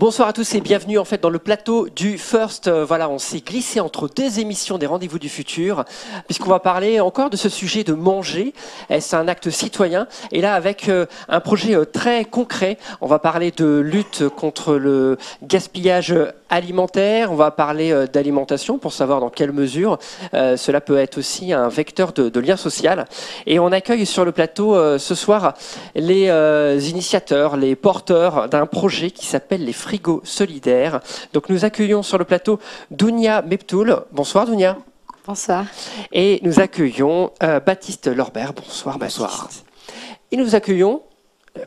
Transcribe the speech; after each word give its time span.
Bonsoir 0.00 0.28
à 0.28 0.32
tous 0.32 0.54
et 0.54 0.62
bienvenue 0.62 0.96
en 0.96 1.04
fait 1.04 1.20
dans 1.20 1.28
le 1.28 1.38
plateau 1.38 1.86
du 1.90 2.16
First. 2.16 2.68
Euh, 2.68 2.86
voilà, 2.86 3.10
on 3.10 3.18
s'est 3.18 3.42
glissé 3.42 3.80
entre 3.80 4.08
deux 4.08 4.40
émissions 4.40 4.78
des 4.78 4.86
Rendez-vous 4.86 5.18
du 5.18 5.28
futur, 5.28 5.84
puisqu'on 6.26 6.48
va 6.48 6.58
parler 6.58 7.00
encore 7.00 7.28
de 7.28 7.36
ce 7.36 7.50
sujet 7.50 7.84
de 7.84 7.92
manger. 7.92 8.54
Est-ce 8.88 9.14
un 9.14 9.28
acte 9.28 9.50
citoyen? 9.50 10.08
Et 10.32 10.40
là, 10.40 10.54
avec 10.54 10.88
euh, 10.88 11.04
un 11.28 11.40
projet 11.40 11.74
euh, 11.76 11.84
très 11.84 12.24
concret, 12.24 12.78
on 13.02 13.08
va 13.08 13.18
parler 13.18 13.50
de 13.50 13.78
lutte 13.78 14.26
contre 14.30 14.76
le 14.76 15.18
gaspillage 15.42 16.14
alimentaire. 16.50 17.32
On 17.32 17.36
va 17.36 17.50
parler 17.50 18.06
d'alimentation 18.12 18.78
pour 18.78 18.92
savoir 18.92 19.20
dans 19.20 19.30
quelle 19.30 19.52
mesure 19.52 19.98
cela 20.32 20.80
peut 20.80 20.98
être 20.98 21.18
aussi 21.18 21.52
un 21.52 21.68
vecteur 21.68 22.12
de, 22.12 22.28
de 22.28 22.40
lien 22.40 22.56
social. 22.56 23.06
Et 23.46 23.58
on 23.58 23.72
accueille 23.72 24.06
sur 24.06 24.24
le 24.24 24.32
plateau 24.32 24.98
ce 24.98 25.14
soir 25.14 25.54
les 25.94 26.28
initiateurs, 26.90 27.56
les 27.56 27.76
porteurs 27.76 28.48
d'un 28.48 28.66
projet 28.66 29.10
qui 29.10 29.26
s'appelle 29.26 29.64
les 29.64 29.72
Frigos 29.72 30.22
Solidaires. 30.24 31.00
Donc 31.32 31.48
nous 31.48 31.64
accueillons 31.64 32.02
sur 32.02 32.18
le 32.18 32.24
plateau 32.24 32.58
Dounia 32.90 33.42
Meptoul. 33.42 34.04
Bonsoir 34.12 34.46
Dounia. 34.46 34.76
Bonsoir. 35.26 35.64
Et 36.12 36.40
nous 36.42 36.60
accueillons 36.60 37.30
euh, 37.42 37.60
Baptiste 37.60 38.08
Lorbert. 38.08 38.52
Bonsoir 38.52 38.98
Bonsoir. 38.98 39.48
Et 40.32 40.36
nous 40.36 40.54
accueillons 40.54 41.02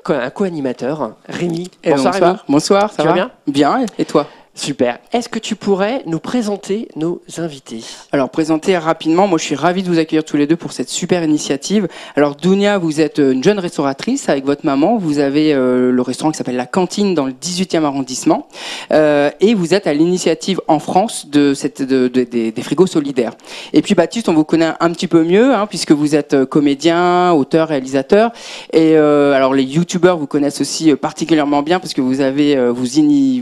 euh, 0.09 0.26
un 0.26 0.29
co-animateur, 0.29 1.15
Rémi. 1.29 1.70
Bonsoir, 1.84 2.13
Rémi. 2.13 2.35
Bonsoir, 2.49 2.91
ça 2.91 3.04
va 3.04 3.13
bien? 3.13 3.31
Bien, 3.48 3.85
et 3.98 4.05
toi? 4.05 4.27
Super. 4.55 4.99
Est-ce 5.12 5.30
que 5.30 5.39
tu 5.39 5.55
pourrais 5.55 6.03
nous 6.05 6.20
présenter 6.20 6.88
nos 6.95 7.21
invités 7.38 7.84
Alors, 8.12 8.30
présenter 8.30 8.77
rapidement, 8.77 9.26
moi 9.27 9.39
je 9.39 9.43
suis 9.45 9.55
ravi 9.55 9.81
de 9.81 9.89
vous 9.89 9.98
accueillir 9.98 10.23
tous 10.23 10.38
les 10.38 10.45
deux 10.45 10.55
pour 10.55 10.73
cette 10.73 10.89
super 10.89 11.23
initiative. 11.23 11.87
Alors, 12.15 12.35
Dounia, 12.35 12.77
vous 12.77 13.01
êtes 13.01 13.18
une 13.18 13.43
jeune 13.43 13.57
restauratrice 13.57 14.29
avec 14.29 14.46
votre 14.46 14.63
maman. 14.63 14.98
Vous 14.98 15.18
avez 15.18 15.55
euh, 15.55 15.91
le 15.91 16.01
restaurant 16.04 16.31
qui 16.31 16.37
s'appelle 16.37 16.55
La 16.55 16.68
Cantine 16.68 17.15
dans 17.15 17.26
le 17.26 17.31
18e 17.31 17.84
arrondissement. 17.84 18.48
Euh, 18.91 19.31
et 19.41 19.55
vous 19.55 19.74
êtes 19.74 19.87
à 19.87 19.93
l'initiative 19.93 20.62
en 20.68 20.77
France 20.77 21.27
de 21.29 21.55
cette, 21.55 21.81
de, 21.81 22.07
des, 22.07 22.54
frigos 22.62 22.87
solidaires. 22.87 23.34
Et 23.74 23.81
puis, 23.81 23.96
Baptiste, 23.96 24.29
on 24.29 24.34
vous 24.34 24.43
connaît 24.43 24.71
un, 24.79 24.91
petit 24.91 25.07
peu 25.07 25.24
mieux, 25.24 25.54
hein, 25.54 25.65
puisque 25.65 25.91
vous 25.91 26.15
êtes 26.15 26.35
euh, 26.35 26.46
comédien, 26.46 27.31
auteur, 27.31 27.70
réalisateur. 27.70 28.31
Et 28.71 28.98
euh, 28.98 29.34
alors, 29.34 29.55
les 29.55 29.63
youtubeurs 29.63 30.18
vous 30.18 30.27
connaissent 30.27 30.62
aussi 30.62 30.93
particulièrement 30.96 31.63
bien, 31.63 31.79
parce 31.79 31.96
que 31.96 32.01
vous 32.01 32.21
avez, 32.21 32.55
vous, 32.70 32.85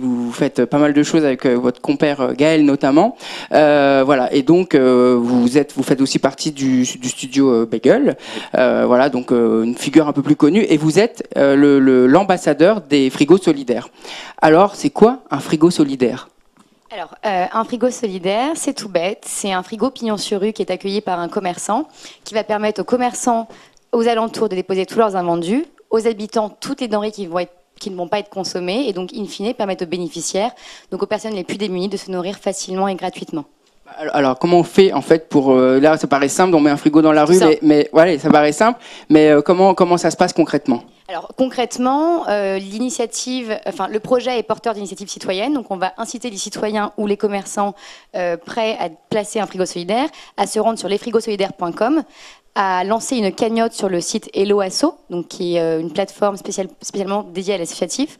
vous 0.02 0.32
faites 0.32 0.64
pas 0.64 0.78
mal 0.78 0.94
de 0.94 1.01
choses 1.04 1.26
avec 1.26 1.46
euh, 1.46 1.56
votre 1.56 1.82
compère 1.82 2.22
euh, 2.22 2.34
Gaël 2.34 2.66
notamment. 2.66 3.16
Euh, 3.54 4.04
voilà. 4.06 4.32
Et 4.34 4.44
donc 4.44 4.76
vous 4.76 5.58
êtes, 5.58 5.74
vous 5.74 5.84
faites 5.84 6.02
aussi 6.02 6.20
partie 6.20 6.52
du, 6.52 6.86
studio 6.86 7.66
Bagel. 7.66 8.18
voilà, 8.54 9.10
donc 9.10 9.32
une 9.32 9.76
figure 9.76 10.08
un 10.08 10.14
peu 10.14 10.22
plus 10.22 10.36
connue. 10.36 10.66
Et 10.70 10.78
vous 10.78 11.00
êtes 11.00 11.28
l'ambassadeur 11.36 12.82
des 12.82 13.10
frigos 13.10 13.38
solidaires. 13.38 13.90
Alors, 14.42 14.76
c'est 14.76 14.90
quoi 14.90 15.20
un 15.30 15.40
frigo 15.40 15.70
solidaire? 15.70 16.30
Alors, 16.92 17.16
un 17.24 17.64
frigo 17.64 17.90
solidaire, 17.90 18.52
c'est 18.56 18.74
tout 18.74 18.90
bête. 18.90 19.24
C'est 19.26 19.52
un 19.52 19.64
frigo 19.64 19.90
pignon 19.90 20.18
sur 20.18 20.42
rue 20.42 20.54
qui 20.54 20.62
est 20.62 20.72
accueilli 20.72 21.02
par 21.02 21.20
un 21.20 21.30
commerçant 21.30 21.88
qui 22.24 22.34
va 22.34 22.44
permettre 22.44 22.82
aux 22.82 22.86
commerçants 22.86 23.48
aux 23.92 24.08
alentours 24.08 24.50
de 24.50 24.56
déposer 24.56 24.86
tous 24.86 25.00
leurs 25.00 25.16
invendus, 25.16 25.66
aux 25.90 26.08
habitants 26.08 26.50
toutes 26.50 26.82
les 26.82 26.88
denrées 26.88 27.12
qui 27.12 27.28
vont 27.28 27.40
être 27.40 27.61
qui 27.82 27.90
ne 27.90 27.96
vont 27.98 28.08
pas 28.08 28.20
être 28.20 28.30
consommés 28.30 28.88
et 28.88 28.94
donc, 28.94 29.12
in 29.14 29.26
fine, 29.26 29.54
permettre 29.54 29.84
aux 29.84 29.90
bénéficiaires, 29.90 30.52
donc 30.92 31.04
aux 31.04 31.08
personnes 31.08 31.34
les 31.34 31.44
plus 31.44 31.58
démunies, 31.58 31.90
de 31.90 31.98
se 31.98 32.10
nourrir 32.10 32.38
facilement 32.38 32.88
et 32.88 32.96
gratuitement. 32.96 33.46
Alors, 34.14 34.40
comment 34.40 34.60
on 34.60 34.64
fait 34.64 34.94
en 34.94 35.02
fait 35.02 35.28
pour 35.28 35.52
euh, 35.52 35.80
là 35.80 35.98
ça 35.98 36.08
paraît 36.08 36.30
simple, 36.30 36.56
on 36.56 36.62
met 36.62 36.70
un 36.70 36.78
frigo 36.78 37.02
dans 37.02 37.12
la 37.12 37.26
rue, 37.26 37.38
mais, 37.62 37.90
voilà, 37.92 38.18
ça 38.18 38.30
paraît 38.30 38.54
simple, 38.54 38.80
mais 39.10 39.30
euh, 39.30 39.42
comment 39.42 39.74
comment 39.74 39.98
ça 39.98 40.12
se 40.12 40.16
passe 40.16 40.32
concrètement? 40.32 40.84
Alors 41.08 41.32
concrètement, 41.38 42.28
euh, 42.30 42.60
le 42.60 43.98
projet 44.00 44.40
est 44.40 44.44
porteur 44.44 44.74
d'initiatives 44.74 45.10
citoyennes, 45.10 45.54
donc 45.54 45.72
on 45.72 45.78
va 45.78 45.94
inciter 45.98 46.30
les 46.30 46.38
citoyens 46.38 46.94
ou 46.98 47.08
les 47.08 47.18
commerçants 47.18 47.74
prêts 48.46 48.78
à 48.80 48.90
placer 49.10 49.40
un 49.40 49.46
frigo 49.46 49.66
solidaire 49.66 50.10
à 50.38 50.48
se 50.48 50.60
rendre 50.60 50.80
sur 50.80 50.88
lesfrigosolidaires.com 50.88 52.04
a 52.56 52.84
lancé 52.84 53.18
une 53.18 53.32
cagnotte 53.32 53.74
sur 53.74 53.90
le 53.90 54.02
site 54.02 54.30
Hello 54.34 54.60
Asso, 54.60 54.96
donc 55.10 55.28
qui 55.28 55.56
est 55.56 55.62
euh, 55.62 55.80
une 55.80 55.92
plateforme 55.92 56.38
spécialement 56.38 57.24
dédiée 57.24 57.54
à 57.54 57.58
l'associatif, 57.58 58.20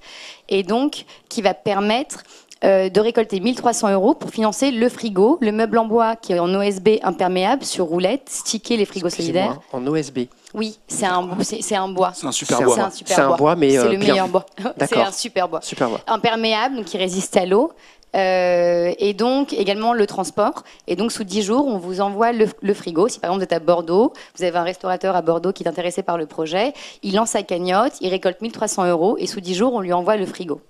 et 0.50 0.64
donc 0.64 1.06
qui 1.30 1.42
va 1.42 1.54
permettre 1.54 2.24
euh, 2.64 2.90
de 2.90 3.00
récolter 3.00 3.40
1300 3.40 3.92
euros 3.92 4.14
pour 4.14 4.30
financer 4.30 4.70
le 4.70 4.88
frigo, 4.88 5.40
le 5.42 5.52
meuble 5.52 5.80
en 5.80 5.86
bois 5.86 6.16
qui 6.16 6.34
est 6.34 6.40
en 6.40 6.54
OSB 6.54 7.00
imperméable 7.02 7.64
sur 7.64 7.86
roulette, 7.86 8.30
sticker 8.30 8.78
les 8.78 8.86
frigos 8.86 9.10
solidaires. 9.10 9.60
En 9.74 9.86
OSB 9.88 10.28
Oui, 10.54 10.78
c'est 10.88 11.08
un, 11.08 11.28
c'est, 11.42 11.76
un 11.76 11.88
bois. 11.88 12.12
C'est 12.14 12.28
un 12.28 12.32
super 12.32 12.62
bois. 12.62 12.90
C'est 12.92 13.20
un, 13.20 13.36
bois. 13.36 13.56
mais 13.56 13.72
c'est 13.72 13.80
euh, 13.80 13.92
le 13.92 13.98
meilleur 13.98 14.28
bois. 14.28 14.46
c'est 14.80 15.02
un 15.02 15.12
super 15.12 15.50
bois. 15.50 15.62
Super 15.62 15.90
bois. 15.90 16.02
Imperméable, 16.06 16.76
donc 16.76 16.86
qui 16.86 16.98
résiste 16.98 17.36
à 17.36 17.48
l'eau. 17.48 17.72
Euh, 18.16 18.94
et 19.00 19.14
donc 19.14 19.54
également 19.54 19.94
le 19.94 20.06
transport. 20.06 20.64
Et 20.88 20.96
donc 20.96 21.12
sous 21.12 21.24
10 21.24 21.42
jours, 21.42 21.66
on 21.66 21.78
vous 21.78 22.02
envoie 22.02 22.32
le, 22.32 22.74
frigo. 22.74 23.08
Si 23.08 23.20
par 23.20 23.30
exemple 23.30 23.40
vous 23.40 23.44
êtes 23.46 23.54
à 23.54 23.60
Bordeaux, 23.60 24.14
vous 24.36 24.44
avez 24.44 24.58
un 24.58 24.64
restaurateur 24.64 25.16
à 25.16 25.22
Bordeaux 25.22 25.52
qui 25.52 25.64
est 25.64 25.68
intéressé 25.68 26.04
par 26.04 26.18
le 26.18 26.26
projet, 26.26 26.74
il 27.04 27.16
lance 27.16 27.32
sa 27.32 27.44
cagnotte, 27.44 27.94
il 28.02 28.10
récolte 28.10 28.42
1300 28.42 28.88
euros 28.88 29.16
et 29.18 29.28
sous 29.28 29.42
10 29.42 29.56
jours, 29.56 29.74
on 29.74 29.80
lui 29.80 29.94
envoie 29.94 30.18
le 30.18 30.26
frigo. 30.26 30.62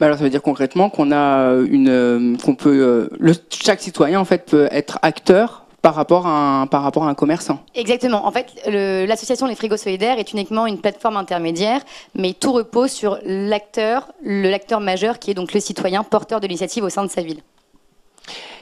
Bah 0.00 0.06
alors 0.06 0.16
ça 0.16 0.24
veut 0.24 0.30
dire 0.30 0.40
concrètement 0.40 0.88
qu'on 0.88 1.12
a 1.12 1.52
une, 1.70 1.90
euh, 1.90 2.36
qu'on 2.42 2.54
peut, 2.54 2.70
euh, 2.70 3.08
le, 3.20 3.34
chaque 3.50 3.82
citoyen 3.82 4.18
en 4.18 4.24
fait 4.24 4.46
peut 4.46 4.66
être 4.72 4.98
acteur 5.02 5.66
par 5.82 5.94
rapport 5.94 6.26
à 6.26 6.62
un, 6.62 6.66
par 6.66 6.82
rapport 6.82 7.04
à 7.04 7.10
un 7.10 7.14
commerçant. 7.14 7.60
Exactement. 7.74 8.26
En 8.26 8.32
fait, 8.32 8.46
l'association 8.66 9.46
Les 9.46 9.54
Frigos 9.54 9.76
Solidaires 9.76 10.18
est 10.18 10.32
uniquement 10.32 10.66
une 10.66 10.78
plateforme 10.78 11.16
intermédiaire, 11.16 11.82
mais 12.14 12.32
tout 12.32 12.52
repose 12.52 12.90
sur 12.90 13.18
l'acteur, 13.24 14.12
l'acteur 14.22 14.80
majeur 14.80 15.18
qui 15.18 15.30
est 15.30 15.34
donc 15.34 15.52
le 15.52 15.60
citoyen 15.60 16.02
porteur 16.02 16.40
de 16.40 16.46
l'initiative 16.46 16.84
au 16.84 16.90
sein 16.90 17.04
de 17.04 17.10
sa 17.10 17.22
ville. 17.22 17.40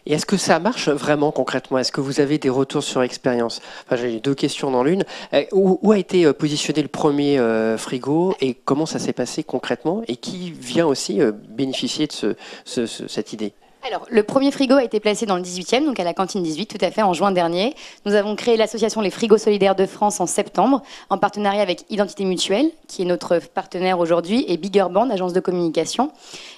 Et 0.08 0.12
est-ce 0.12 0.24
que 0.24 0.38
ça 0.38 0.58
marche 0.58 0.88
vraiment 0.88 1.30
concrètement? 1.32 1.76
Est-ce 1.76 1.92
que 1.92 2.00
vous 2.00 2.20
avez 2.20 2.38
des 2.38 2.48
retours 2.48 2.82
sur 2.82 3.02
expérience 3.02 3.60
J'ai 3.92 4.20
deux 4.20 4.34
questions 4.34 4.70
dans 4.70 4.82
l'une. 4.82 5.04
Euh, 5.34 5.44
où, 5.52 5.92
a 5.92 5.98
été 5.98 6.24
euh, 6.24 6.32
positionné 6.32 6.80
le 6.80 6.88
premier 6.88 7.38
euh, 7.38 7.76
frigo 7.76 8.34
et 8.40 8.54
comment 8.54 8.86
ça 8.86 8.98
s'est 8.98 9.12
passé 9.12 9.44
concrètement? 9.44 10.02
Et 10.08 10.16
qui 10.16 10.50
vient 10.50 10.86
aussi 10.86 11.20
bénéficier 11.50 12.06
de 12.06 12.36
ce, 12.64 12.86
cette 12.86 13.34
idée? 13.34 13.52
Alors, 13.86 14.06
le 14.08 14.22
premier 14.22 14.50
frigo 14.50 14.76
a 14.76 14.82
été 14.82 14.98
placé 14.98 15.26
dans 15.26 15.36
le 15.36 15.42
18e, 15.42 15.84
donc 15.84 16.00
à 16.00 16.04
la 16.04 16.14
cantine 16.14 16.42
18, 16.42 16.66
tout 16.66 16.84
à 16.84 16.90
fait, 16.90 17.02
en 17.02 17.12
juin 17.12 17.30
dernier. 17.30 17.74
Nous 18.06 18.14
avons 18.14 18.34
créé 18.34 18.56
l'association 18.56 19.02
Les 19.02 19.10
Frigos 19.10 19.38
Solidaires 19.38 19.76
de 19.76 19.84
France 19.84 20.20
en 20.20 20.26
septembre, 20.26 20.82
en 21.10 21.18
partenariat 21.18 21.62
avec 21.62 21.84
Identité 21.90 22.24
Mutuelle, 22.24 22.70
qui 22.88 23.02
est 23.02 23.04
notre 23.04 23.38
partenaire 23.38 23.98
aujourd'hui, 23.98 24.44
et 24.48 24.56
Bigger 24.56 24.86
Band, 24.90 25.10
agence 25.10 25.34
de 25.34 25.40
communication. 25.40 26.10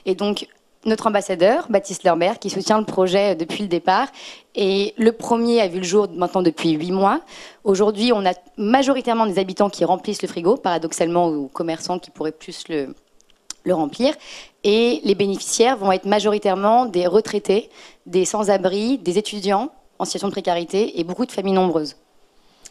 Et 0.07 0.15
donc, 0.15 0.47
notre 0.85 1.07
ambassadeur, 1.07 1.67
Baptiste 1.69 2.05
Lerber, 2.05 2.33
qui 2.41 2.49
soutient 2.49 2.79
le 2.79 2.87
projet 2.87 3.35
depuis 3.35 3.63
le 3.63 3.69
départ. 3.69 4.09
Et 4.55 4.95
le 4.97 5.13
premier 5.13 5.61
a 5.61 5.69
vu 5.69 5.79
le 5.79 5.85
jour 5.85 6.09
maintenant 6.15 6.43
depuis 6.43 6.71
huit 6.71 6.91
mois. 6.91 7.21
Aujourd'hui, 7.65 8.13
on 8.15 8.25
a 8.25 8.33
majoritairement 8.57 9.27
des 9.27 9.39
habitants 9.39 9.69
qui 9.69 9.85
remplissent 9.85 10.23
le 10.23 10.29
frigo, 10.29 10.57
paradoxalement 10.57 11.29
aux 11.29 11.49
commerçants 11.49 11.99
qui 11.99 12.11
pourraient 12.11 12.33
plus 12.33 12.65
le, 12.69 12.95
le 13.65 13.75
remplir. 13.75 14.15
Et 14.65 15.01
les 15.05 15.15
bénéficiaires 15.15 15.77
vont 15.77 15.93
être 15.93 16.07
majoritairement 16.07 16.87
des 16.87 17.07
retraités, 17.07 17.71
des 18.07 18.25
sans-abri, 18.25 18.99
des 18.99 19.19
étudiants 19.19 19.71
en 19.99 20.05
situation 20.07 20.29
de 20.29 20.33
précarité 20.33 20.99
et 20.99 21.05
beaucoup 21.05 21.27
de 21.27 21.33
familles 21.33 21.53
nombreuses. 21.53 21.97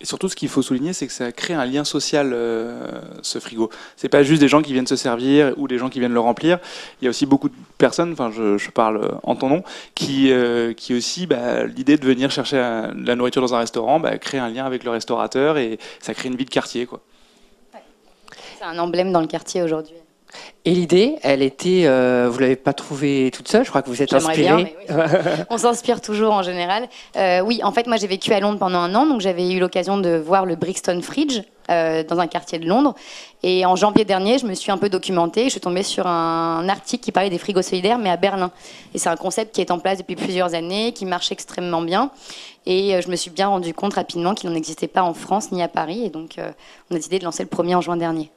Et 0.02 0.06
surtout, 0.06 0.30
ce 0.30 0.36
qu'il 0.36 0.48
faut 0.48 0.62
souligner, 0.62 0.94
c'est 0.94 1.08
que 1.08 1.14
ça 1.14 1.32
crée 1.32 1.54
un 1.54 1.66
lien 1.66 1.84
social, 1.84 2.32
euh, 2.34 3.02
ce 3.22 3.40
frigo. 3.40 3.70
C'est 3.98 4.08
pas 4.08 4.24
juste 4.24 4.40
des 4.40 4.48
gens 4.48 4.62
qui 4.62 4.72
viennent 4.72 4.88
se 4.88 4.96
servir 4.96 5.54
ou 5.58 5.68
des 5.68 5.78
gens 5.78 5.90
qui 5.90 6.00
viennent 6.00 6.14
le 6.14 6.20
remplir. 6.20 6.60
Il 7.02 7.06
y 7.06 7.08
a 7.08 7.10
aussi 7.10 7.26
beaucoup 7.26 7.50
de 7.50 7.56
personnes, 7.78 8.14
enfin, 8.14 8.32
je, 8.32 8.70
parle 8.70 9.20
en 9.24 9.36
ton 9.36 9.50
nom, 9.50 9.64
qui, 9.96 10.32
euh, 10.32 10.74
qui 10.74 10.94
aussi, 10.94 11.28
bah, 11.28 11.66
l'idée 11.66 11.98
de 11.98 12.06
venir 12.06 12.32
chercher 12.32 12.58
la 12.58 13.16
nourriture 13.16 13.42
dans 13.42 13.56
un 13.56 13.60
restaurant, 13.60 14.00
bah, 14.00 14.18
crée 14.18 14.38
un 14.38 14.50
lien 14.50 14.66
avec 14.66 14.84
le 14.84 14.92
restaurateur 14.92 15.58
et 15.58 15.80
ça 16.00 16.14
crée 16.14 16.30
une 16.30 16.36
vie 16.36 16.46
de 16.46 16.50
quartier, 16.50 16.86
quoi. 16.86 17.02
C'est 18.58 18.66
un 18.66 18.78
emblème 18.78 19.14
dans 19.14 19.22
le 19.22 19.28
quartier 19.28 19.62
aujourd'hui. 19.62 19.96
Et 20.66 20.72
l'idée, 20.72 21.16
elle 21.24 21.42
était, 21.42 21.84
euh, 21.86 22.28
vous 22.30 22.40
l'avez 22.40 22.56
pas 22.56 22.74
trouvée 22.74 23.32
toute 23.34 23.48
seule, 23.48 23.64
je 23.64 23.70
crois 23.70 23.82
que 23.82 23.90
vous 23.90 24.02
êtes 24.02 24.14
inspirée. 24.14 24.76
On 25.50 25.58
s'inspire 25.58 26.02
toujours 26.02 26.34
en 26.34 26.44
général. 26.44 26.88
Euh, 27.16 27.42
oui, 27.42 27.62
en 27.64 27.72
fait, 27.72 27.88
moi 27.88 27.98
j'ai 27.98 28.08
vécu 28.08 28.34
à 28.34 28.40
Londres 28.40 28.60
pendant 28.60 28.80
un 28.80 28.94
an, 28.94 29.06
donc 29.06 29.22
j'avais 29.22 29.52
eu 29.52 29.60
l'occasion 29.60 29.98
de 29.98 30.18
voir 30.18 30.46
le 30.46 30.56
Brixton 30.56 31.02
Fridge 31.02 31.42
euh, 31.70 32.04
dans 32.04 32.20
un 32.20 32.28
quartier 32.28 32.60
de 32.60 32.68
Londres. 32.68 32.96
Et 33.44 33.66
en 33.66 33.76
janvier 33.76 34.06
dernier, 34.06 34.38
je 34.38 34.46
me 34.46 34.54
suis 34.54 34.72
un 34.72 34.78
peu 34.78 34.90
documentée. 34.90 35.46
Je 35.46 35.50
suis 35.50 35.60
tombée 35.60 35.84
sur 35.84 36.08
un 36.08 36.68
article 36.68 37.04
qui 37.04 37.12
parlait 37.12 37.30
des 37.30 37.38
frigos 37.38 37.62
solidaires, 37.62 37.98
mais 37.98 38.10
à 38.10 38.18
Berlin. 38.18 38.52
Et 38.94 38.98
c'est 38.98 39.10
un 39.10 39.16
concept 39.16 39.56
qui 39.56 39.62
est 39.62 39.72
en 39.72 39.80
place 39.80 40.00
depuis 40.00 40.16
plusieurs 40.16 40.54
années, 40.56 40.94
qui 40.94 41.06
marche 41.06 41.32
extrêmement 41.32 41.82
bien. 41.82 42.12
Et 42.66 42.96
euh, 42.96 43.02
je 43.02 43.10
me 43.10 43.16
suis 43.16 43.32
bien 43.32 43.48
rendu 43.48 43.74
compte 43.74 43.94
rapidement 43.94 44.34
qu'il 44.34 44.50
n'en 44.50 44.56
existait 44.56 44.88
pas 44.88 45.04
en 45.04 45.14
France 45.14 45.52
ni 45.52 45.62
à 45.64 45.68
Paris. 45.68 46.04
Et 46.06 46.10
donc, 46.10 46.36
on 46.38 46.96
a 46.96 46.98
décidé 46.98 47.20
de 47.20 47.24
lancer 47.24 47.44
le 47.44 47.50
premier 47.50 47.76
en 47.76 47.82
juin 47.82 47.98
dernier. 47.98 48.32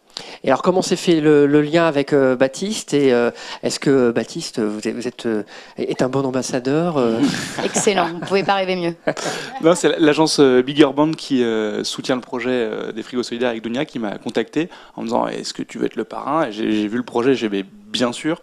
Et 0.44 0.48
alors, 0.48 0.62
comment 0.62 0.82
s'est 0.82 0.96
fait 0.96 1.20
le, 1.20 1.46
lien 1.62 1.86
avec 1.86 2.12
euh, 2.12 2.36
Baptiste 2.36 2.94
Et 2.94 3.12
euh, 3.12 3.30
est-ce 3.62 3.78
que 3.78 4.10
Baptiste, 4.10 4.60
vous 4.60 4.80
êtes, 4.86 5.26
euh, 5.26 5.44
est 5.78 6.02
un 6.02 6.08
bon 6.08 6.24
ambassadeur 6.24 7.02
Excellent, 7.64 8.08
vous 8.08 8.20
ne 8.20 8.26
pouvez 8.26 8.42
pas 8.42 8.54
rêver 8.54 8.76
mieux. 8.76 8.94
Non, 9.62 9.74
c'est 9.74 9.98
l'agence 9.98 10.40
Bigger 10.40 10.88
Band 10.94 11.12
qui 11.12 11.44
soutient 11.82 12.16
le 12.16 12.20
projet 12.20 12.92
des 12.92 13.02
frigos 13.02 13.21
solidaires 13.22 13.50
avec 13.50 13.62
Dunia 13.62 13.84
qui 13.84 13.98
m'a 13.98 14.18
contacté 14.18 14.68
en 14.96 15.02
me 15.02 15.06
disant 15.06 15.26
Est-ce 15.26 15.54
que 15.54 15.62
tu 15.62 15.78
veux 15.78 15.86
être 15.86 15.96
le 15.96 16.04
parrain? 16.04 16.50
J'ai 16.50 16.86
vu 16.88 16.96
le 16.96 17.02
projet, 17.02 17.34
j'ai 17.34 17.48
bien 17.92 18.12
sûr. 18.12 18.40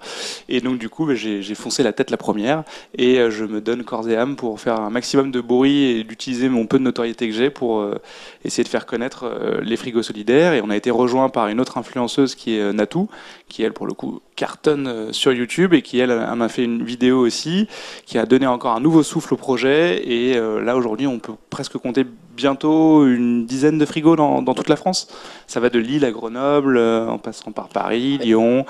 Et 0.48 0.62
donc 0.62 0.78
du 0.78 0.88
coup, 0.88 1.06
bah, 1.06 1.16
j'ai 1.16 1.56
foncé 1.56 1.84
la 1.84 1.92
tête 1.92 2.12
la 2.12 2.18
première 2.18 2.64
et 2.98 3.20
euh, 3.20 3.32
je 3.32 3.44
me 3.44 3.60
donne 3.60 3.84
corps 3.84 4.08
et 4.08 4.16
âme 4.16 4.36
pour 4.36 4.60
faire 4.60 4.80
un 4.80 4.90
maximum 4.90 5.32
de 5.32 5.42
bruit 5.42 5.84
et 5.84 6.04
d'utiliser 6.04 6.48
mon 6.48 6.68
peu 6.68 6.78
de 6.78 6.84
notoriété 6.84 7.28
que 7.28 7.34
j'ai 7.34 7.50
pour 7.50 7.80
euh, 7.80 8.00
essayer 8.46 8.64
de 8.64 8.70
faire 8.70 8.86
connaître 8.86 9.26
euh, 9.26 9.60
les 9.62 9.76
frigos 9.76 10.04
solidaires. 10.04 10.54
Et 10.54 10.62
on 10.62 10.70
a 10.70 10.78
été 10.78 10.92
rejoint 10.92 11.30
par 11.30 11.48
une 11.48 11.60
autre 11.60 11.78
influenceuse 11.78 12.36
qui 12.36 12.58
est 12.58 12.72
Natou, 12.72 13.10
qui 13.50 13.64
elle 13.64 13.74
pour 13.74 13.88
le 13.88 13.94
coup 13.94 14.22
cartonne 14.36 15.12
sur 15.12 15.34
YouTube 15.34 15.74
et 15.74 15.82
qui 15.82 16.00
elle 16.00 16.16
m'a 16.36 16.48
fait 16.48 16.64
une 16.64 16.84
vidéo 16.84 17.20
aussi, 17.20 17.68
qui 18.06 18.18
a 18.18 18.26
donné 18.26 18.48
encore 18.48 18.74
un 18.76 18.80
nouveau 18.80 19.04
souffle 19.04 19.34
au 19.34 19.38
projet. 19.38 20.08
Et 20.08 20.40
là 20.40 20.78
aujourd'hui, 20.78 21.08
on 21.08 21.20
peut 21.20 21.34
presque 21.50 21.78
compter 21.78 22.06
bientôt 22.38 23.06
une 23.06 23.46
dizaine 23.46 23.78
de 23.78 23.86
frigos 23.86 24.16
dans, 24.16 24.42
dans 24.42 24.54
toute 24.54 24.70
la 24.70 24.78
France. 24.78 25.10
Ça 25.48 25.60
va 25.60 25.70
de 25.70 25.80
Lille 25.80 26.06
à 26.06 26.12
Grenoble, 26.12 26.78
en 26.78 27.18
passant 27.18 27.52
par 27.52 27.68
Paris, 27.68 28.18
Lyon. 28.20 28.66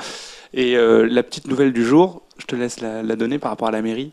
Et 0.53 0.75
euh, 0.75 1.07
la 1.09 1.23
petite 1.23 1.47
nouvelle 1.47 1.73
du 1.73 1.85
jour, 1.85 2.21
je 2.37 2.45
te 2.45 2.55
laisse 2.55 2.81
la, 2.81 3.03
la 3.03 3.15
donner 3.15 3.39
par 3.39 3.51
rapport 3.51 3.67
à 3.67 3.71
la 3.71 3.81
mairie. 3.81 4.11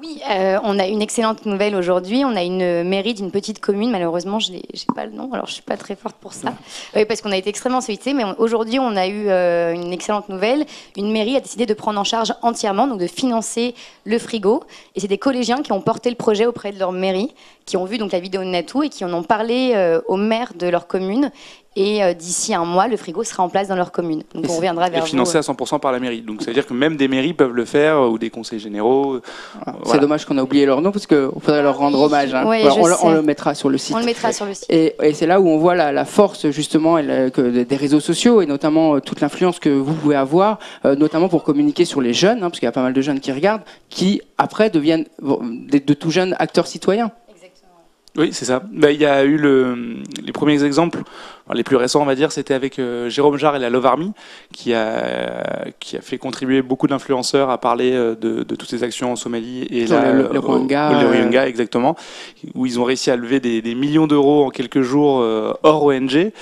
Oui, 0.00 0.18
euh, 0.30 0.58
on 0.62 0.78
a 0.78 0.86
une 0.86 1.02
excellente 1.02 1.44
nouvelle 1.44 1.74
aujourd'hui. 1.74 2.24
On 2.24 2.34
a 2.34 2.42
une 2.42 2.84
mairie 2.84 3.12
d'une 3.12 3.30
petite 3.30 3.60
commune. 3.60 3.90
Malheureusement, 3.90 4.38
je 4.38 4.52
n'ai 4.52 4.62
pas 4.94 5.04
le 5.04 5.12
nom, 5.12 5.30
alors 5.34 5.46
je 5.46 5.52
suis 5.52 5.62
pas 5.62 5.76
très 5.76 5.94
forte 5.94 6.16
pour 6.16 6.32
ça. 6.32 6.54
Oui, 6.96 7.04
parce 7.04 7.20
qu'on 7.20 7.32
a 7.32 7.36
été 7.36 7.50
extrêmement 7.50 7.82
sollicité. 7.82 8.14
Mais 8.14 8.24
aujourd'hui, 8.38 8.78
on 8.78 8.96
a 8.96 9.06
eu 9.06 9.28
euh, 9.28 9.74
une 9.74 9.92
excellente 9.92 10.30
nouvelle. 10.30 10.64
Une 10.96 11.12
mairie 11.12 11.36
a 11.36 11.40
décidé 11.40 11.66
de 11.66 11.74
prendre 11.74 12.00
en 12.00 12.04
charge 12.04 12.32
entièrement, 12.40 12.86
donc 12.86 12.98
de 12.98 13.06
financer 13.06 13.74
le 14.04 14.18
frigo. 14.18 14.64
Et 14.94 15.00
c'est 15.00 15.08
des 15.08 15.18
collégiens 15.18 15.60
qui 15.60 15.72
ont 15.72 15.82
porté 15.82 16.08
le 16.08 16.16
projet 16.16 16.46
auprès 16.46 16.72
de 16.72 16.78
leur 16.78 16.92
mairie, 16.92 17.34
qui 17.66 17.76
ont 17.76 17.84
vu 17.84 17.98
donc 17.98 18.12
la 18.12 18.20
vidéo 18.20 18.40
de 18.40 18.46
Natou 18.46 18.82
et 18.82 18.88
qui 18.88 19.04
en 19.04 19.12
ont 19.12 19.22
parlé 19.22 19.72
euh, 19.74 20.00
au 20.08 20.16
maire 20.16 20.52
de 20.58 20.66
leur 20.66 20.86
commune. 20.86 21.30
Et 21.76 22.02
euh, 22.02 22.14
d'ici 22.14 22.52
un 22.52 22.64
mois, 22.64 22.88
le 22.88 22.96
frigo 22.96 23.22
sera 23.22 23.44
en 23.44 23.48
place 23.48 23.68
dans 23.68 23.76
leur 23.76 23.92
commune. 23.92 24.24
Donc 24.34 24.44
Et 24.44 24.50
on 24.50 24.56
reviendra 24.56 24.88
Et 24.88 24.90
vers 24.90 25.06
financé 25.06 25.38
vous. 25.38 25.50
à 25.50 25.54
100% 25.54 25.78
par 25.78 25.92
la 25.92 26.00
mairie. 26.00 26.20
Donc 26.20 26.40
ça 26.42 26.46
veut 26.48 26.52
dire 26.54 26.66
que 26.66 26.74
même 26.74 26.96
des 26.96 27.06
mairies 27.06 27.32
peuvent 27.32 27.52
le 27.52 27.64
faire, 27.64 27.96
euh, 27.96 28.08
ou 28.08 28.18
des 28.18 28.28
conseils 28.28 28.58
généraux. 28.58 29.20
Voilà. 29.54 29.78
C'est 29.78 29.84
Voilà. 29.84 30.00
dommage 30.00 30.24
qu'on 30.24 30.36
a 30.38 30.42
oublié 30.42 30.66
leur 30.66 30.82
nom 30.82 30.90
parce 30.90 31.06
qu'il 31.06 31.28
faudrait 31.40 31.62
leur 31.62 31.78
rendre 31.78 32.00
hommage. 32.00 32.34
hein. 32.34 32.44
ouais, 32.44 32.62
Voilà, 32.62 32.74
je 32.74 32.80
on, 32.80 32.86
le- 32.86 32.94
on 32.94 33.08
sais. 33.10 33.14
le 33.14 33.22
mettra 33.22 33.54
sur 33.54 33.68
le 33.68 33.78
site. 33.78 33.94
On 33.94 34.00
le 34.00 34.04
mettra 34.04 34.32
sur 34.32 34.46
le 34.46 34.54
site. 34.54 34.66
Et, 34.68 34.96
et 35.00 35.14
c'est 35.14 35.28
là 35.28 35.40
où 35.40 35.46
on 35.48 35.58
voit 35.58 35.76
la, 35.76 35.92
la 35.92 36.04
force 36.04 36.50
justement 36.50 36.98
et 36.98 37.04
la- 37.04 37.30
que 37.30 37.62
des 37.62 37.76
réseaux 37.76 38.00
sociaux 38.00 38.40
et 38.42 38.46
notamment 38.46 38.96
euh, 38.96 39.00
toute 39.00 39.20
l'influence 39.20 39.60
que 39.60 39.68
vous 39.70 39.94
pouvez 39.94 40.16
avoir, 40.16 40.58
euh, 40.84 40.96
notamment 40.96 41.28
pour 41.28 41.44
communiquer 41.44 41.84
sur 41.84 42.00
les 42.00 42.14
jeunes, 42.14 42.38
hein, 42.38 42.50
parce 42.50 42.58
qu'il 42.58 42.66
y 42.66 42.68
a 42.68 42.72
pas 42.72 42.82
mal 42.82 42.92
de 42.94 43.00
jeunes 43.00 43.20
qui 43.20 43.30
regardent, 43.30 43.62
qui 43.88 44.22
après 44.38 44.70
deviennent 44.70 45.06
euh, 45.22 45.36
de, 45.70 45.78
de 45.78 45.94
tout 45.94 46.10
jeunes 46.10 46.34
acteurs 46.40 46.66
citoyens. 46.66 47.12
Oui, 48.16 48.30
c'est 48.32 48.44
ça. 48.44 48.60
Bah, 48.72 48.90
Il 48.90 49.00
y 49.00 49.06
a 49.06 49.24
eu 49.24 49.36
le, 49.36 49.98
les 50.22 50.32
premiers 50.32 50.64
exemples, 50.64 51.02
les 51.54 51.62
plus 51.62 51.76
récents, 51.76 52.02
on 52.02 52.04
va 52.06 52.16
dire, 52.16 52.32
c'était 52.32 52.54
avec 52.54 52.78
euh, 52.80 53.08
Jérôme 53.08 53.36
Jarre 53.36 53.54
et 53.56 53.58
la 53.60 53.70
Love 53.70 53.86
Army, 53.86 54.12
qui 54.52 54.74
a, 54.74 55.68
qui 55.78 55.96
a 55.96 56.00
fait 56.00 56.18
contribuer 56.18 56.60
beaucoup 56.60 56.88
d'influenceurs 56.88 57.50
à 57.50 57.58
parler 57.58 57.92
euh, 57.92 58.16
de, 58.16 58.42
de 58.42 58.54
toutes 58.56 58.68
ces 58.68 58.82
actions 58.82 59.12
en 59.12 59.16
Somalie 59.16 59.66
et 59.70 59.86
Sur 59.86 60.00
le- 60.00 60.12
le 60.12 60.28
au- 60.28 60.32
le 60.32 60.38
euh. 60.38 60.40
Rwanda, 60.40 61.48
exactement, 61.48 61.94
où 62.54 62.66
ils 62.66 62.80
ont 62.80 62.84
réussi 62.84 63.10
à 63.12 63.16
lever 63.16 63.38
des, 63.38 63.62
des 63.62 63.74
millions 63.76 64.08
d'euros 64.08 64.44
en 64.44 64.50
quelques 64.50 64.82
jours 64.82 65.24
hors 65.62 65.84
ONG, 65.84 66.32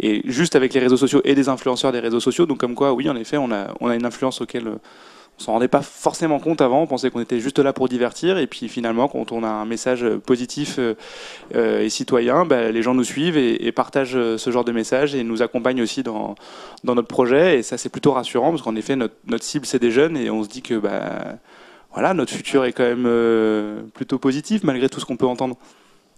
et 0.00 0.22
juste 0.24 0.56
avec 0.56 0.72
les 0.72 0.80
réseaux 0.80 0.96
sociaux 0.96 1.20
et 1.24 1.34
des 1.34 1.48
influenceurs 1.50 1.92
des 1.92 2.00
réseaux 2.00 2.20
sociaux. 2.20 2.46
Donc 2.46 2.58
comme 2.58 2.74
quoi, 2.74 2.94
oui, 2.94 3.08
en 3.10 3.16
effet, 3.16 3.36
on 3.36 3.52
a, 3.52 3.68
on 3.80 3.88
a 3.88 3.94
une 3.96 4.06
influence 4.06 4.40
auquel 4.40 4.64
on 5.38 5.42
s'en 5.42 5.52
rendait 5.52 5.68
pas 5.68 5.82
forcément 5.82 6.40
compte 6.40 6.60
avant. 6.60 6.82
On 6.82 6.86
pensait 6.86 7.10
qu'on 7.10 7.20
était 7.20 7.38
juste 7.38 7.58
là 7.60 7.72
pour 7.72 7.88
divertir, 7.88 8.38
et 8.38 8.46
puis 8.46 8.68
finalement, 8.68 9.06
quand 9.06 9.30
on 9.30 9.44
a 9.44 9.48
un 9.48 9.64
message 9.64 10.04
positif 10.26 10.76
euh, 10.78 10.94
euh, 11.54 11.80
et 11.80 11.88
citoyen, 11.90 12.44
bah, 12.44 12.70
les 12.72 12.82
gens 12.82 12.94
nous 12.94 13.04
suivent 13.04 13.36
et, 13.36 13.70
partagent 13.72 14.16
euh, 14.16 14.36
ce 14.36 14.50
genre 14.50 14.64
de 14.64 14.72
messages 14.72 15.14
et 15.14 15.22
nous 15.22 15.42
accompagnent 15.42 15.82
aussi 15.82 16.02
dans, 16.02 16.34
dans 16.82 16.96
notre 16.96 17.06
projet. 17.06 17.58
Et 17.58 17.62
ça, 17.62 17.78
c'est 17.78 17.88
plutôt 17.88 18.12
rassurant 18.12 18.50
parce 18.50 18.62
qu'en 18.62 18.74
effet, 18.74 18.96
notre, 18.96 19.14
notre 19.26 19.44
cible, 19.44 19.64
c'est 19.64 19.78
des 19.78 19.92
jeunes 19.92 20.16
et 20.16 20.28
on 20.28 20.42
se 20.42 20.48
dit 20.48 20.62
que 20.62 20.74
bah, 20.74 21.36
voilà, 21.92 22.14
notre 22.14 22.32
futur 22.32 22.64
est 22.64 22.72
quand 22.72 22.84
même 22.84 23.88
plutôt 23.94 24.18
positif 24.18 24.64
malgré 24.64 24.88
tout 24.88 24.98
ce 24.98 25.06
qu'on 25.06 25.16
peut 25.16 25.26
entendre. 25.26 25.56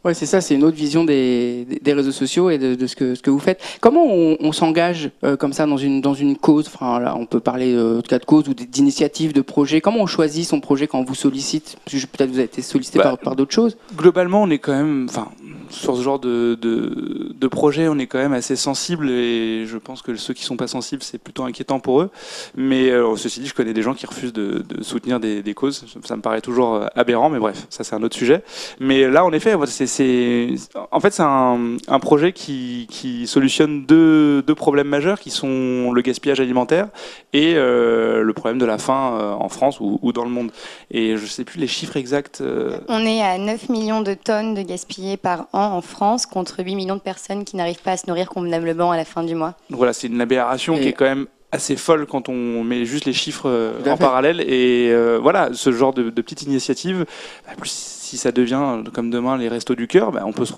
Ouais, 0.04 0.14
c'est 0.14 0.24
ça, 0.26 0.40
c'est 0.40 0.54
une 0.54 0.64
autre 0.64 0.76
vision 0.76 1.04
des, 1.04 1.66
des- 1.82 1.92
réseaux 1.92 2.10
sociaux 2.12 2.48
et 2.48 2.56
de, 2.56 2.74
de 2.74 2.86
ce, 2.86 2.96
que, 2.96 3.14
ce 3.14 3.20
que 3.20 3.28
vous 3.30 3.38
faites. 3.38 3.60
Comment 3.80 4.06
on, 4.06 4.36
on 4.40 4.52
s'engage 4.52 5.10
euh, 5.24 5.36
comme 5.36 5.52
ça 5.52 5.66
dans 5.66 5.76
une, 5.76 6.00
dans 6.00 6.14
une 6.14 6.36
cause? 6.38 6.68
Enfin, 6.72 6.98
là, 7.00 7.14
on 7.18 7.26
peut 7.26 7.40
parler 7.40 7.74
euh, 7.74 8.00
tout 8.00 8.08
cas 8.08 8.18
de 8.18 8.24
cause 8.24 8.48
ou 8.48 8.54
d'initiative, 8.54 9.32
de 9.34 9.42
projet. 9.42 9.80
Comment 9.82 10.00
on 10.00 10.06
choisit 10.06 10.46
son 10.46 10.60
projet 10.60 10.86
quand 10.86 11.00
on 11.00 11.04
vous 11.04 11.14
sollicite? 11.14 11.76
Peut-être 11.84 12.30
vous 12.30 12.36
avez 12.36 12.44
été 12.44 12.62
sollicité 12.62 12.98
Bah, 12.98 13.04
par, 13.04 13.18
par 13.18 13.36
d'autres 13.36 13.52
choses. 13.52 13.76
Globalement, 13.96 14.42
on 14.42 14.48
est 14.50 14.58
quand 14.58 14.72
même, 14.72 15.06
enfin, 15.10 15.28
sur 15.70 15.96
ce 15.96 16.02
genre 16.02 16.18
de, 16.18 16.54
de, 16.54 17.48
projet, 17.48 17.88
on 17.88 17.98
est 17.98 18.06
quand 18.06 18.18
même 18.18 18.32
assez 18.32 18.56
sensible 18.56 19.10
et 19.10 19.66
je 19.66 19.76
pense 19.76 20.02
que 20.02 20.14
ceux 20.14 20.34
qui 20.34 20.44
sont 20.44 20.56
pas 20.56 20.68
sensibles, 20.68 21.02
c'est 21.02 21.18
plutôt 21.18 21.42
inquiétant 21.44 21.80
pour 21.80 22.00
eux. 22.00 22.10
Mais 22.56 22.90
euh, 22.90 23.16
ceci 23.16 23.40
dit, 23.40 23.46
je 23.46 23.54
connais 23.54 23.72
des 23.72 23.82
gens 23.82 23.94
qui 23.94 24.06
refusent 24.06 24.32
de, 24.32 24.64
soutenir 24.82 25.18
des, 25.20 25.54
causes. 25.54 25.84
Ça 26.04 26.16
me 26.16 26.22
paraît 26.22 26.40
toujours 26.40 26.74
euh, 26.74 26.86
aberrant, 26.94 27.28
mais 27.28 27.38
bref, 27.38 27.66
ça 27.70 27.82
c'est 27.84 27.94
un 27.94 28.02
autre 28.02 28.16
sujet. 28.16 28.42
Mais 28.78 29.08
là, 29.08 29.24
en 29.24 29.32
effet, 29.32 29.56
c'est, 29.66 30.54
en 30.90 31.00
fait, 31.00 31.12
c'est 31.12 31.22
un, 31.22 31.98
projet 32.00 32.32
qui, 32.32 32.86
qui 32.88 33.26
solutionne 33.26 33.84
deux, 33.84 34.42
deux 34.42 34.54
problèmes 34.54 34.88
majeurs 34.88 35.20
qui 35.20 35.30
sont 35.30 35.92
le 35.92 36.00
gaspillage 36.02 36.40
alimentaire 36.40 36.88
et 37.32 37.54
euh, 37.56 38.22
le 38.22 38.32
problème 38.32 38.58
de 38.58 38.64
la 38.64 38.78
faim 38.78 39.36
en 39.38 39.48
France 39.48 39.78
ou, 39.80 40.12
dans 40.12 40.24
le 40.24 40.30
monde. 40.30 40.50
Et 40.90 41.16
je 41.16 41.26
sais 41.26 41.44
plus 41.44 41.58
les 41.58 41.66
chiffres 41.66 41.96
exacts. 41.96 42.42
On 42.88 43.04
est 43.04 43.22
à 43.22 43.38
9 43.38 43.68
millions 43.68 44.00
de 44.00 44.14
tonnes 44.14 44.54
de 44.54 44.62
gaspillés 44.62 45.16
par 45.16 45.46
an 45.60 45.72
en 45.76 45.80
France 45.82 46.26
contre 46.26 46.62
8 46.64 46.74
millions 46.74 46.96
de 46.96 47.00
personnes 47.00 47.44
qui 47.44 47.56
n'arrivent 47.56 47.82
pas 47.82 47.92
à 47.92 47.96
se 47.96 48.06
nourrir 48.08 48.28
convenablement 48.28 48.90
à 48.90 48.96
la 48.96 49.04
fin 49.04 49.22
du 49.22 49.34
mois. 49.34 49.54
Donc 49.70 49.78
voilà, 49.78 49.92
c'est 49.92 50.06
une 50.08 50.20
aberration 50.20 50.76
Et- 50.76 50.80
qui 50.80 50.88
est 50.88 50.92
quand 50.92 51.04
même 51.04 51.26
assez 51.52 51.76
folle 51.76 52.06
quand 52.06 52.28
on 52.28 52.62
met 52.64 52.84
juste 52.84 53.04
les 53.06 53.12
chiffres 53.12 53.48
euh, 53.48 53.80
en 53.80 53.96
fait. 53.96 53.96
parallèle. 53.98 54.40
Et 54.40 54.88
euh, 54.92 55.18
voilà, 55.20 55.50
ce 55.52 55.72
genre 55.72 55.92
de, 55.92 56.08
de 56.10 56.22
petite 56.22 56.42
initiative, 56.42 57.04
bah, 57.46 57.52
plus 57.56 57.70
si 58.10 58.16
ça 58.18 58.32
devient 58.32 58.82
comme 58.92 59.10
demain 59.10 59.36
les 59.38 59.48
restos 59.48 59.74
du 59.74 59.86
cœur, 59.86 60.10
bah, 60.12 60.22
on 60.26 60.32
peut 60.32 60.44
se 60.44 60.52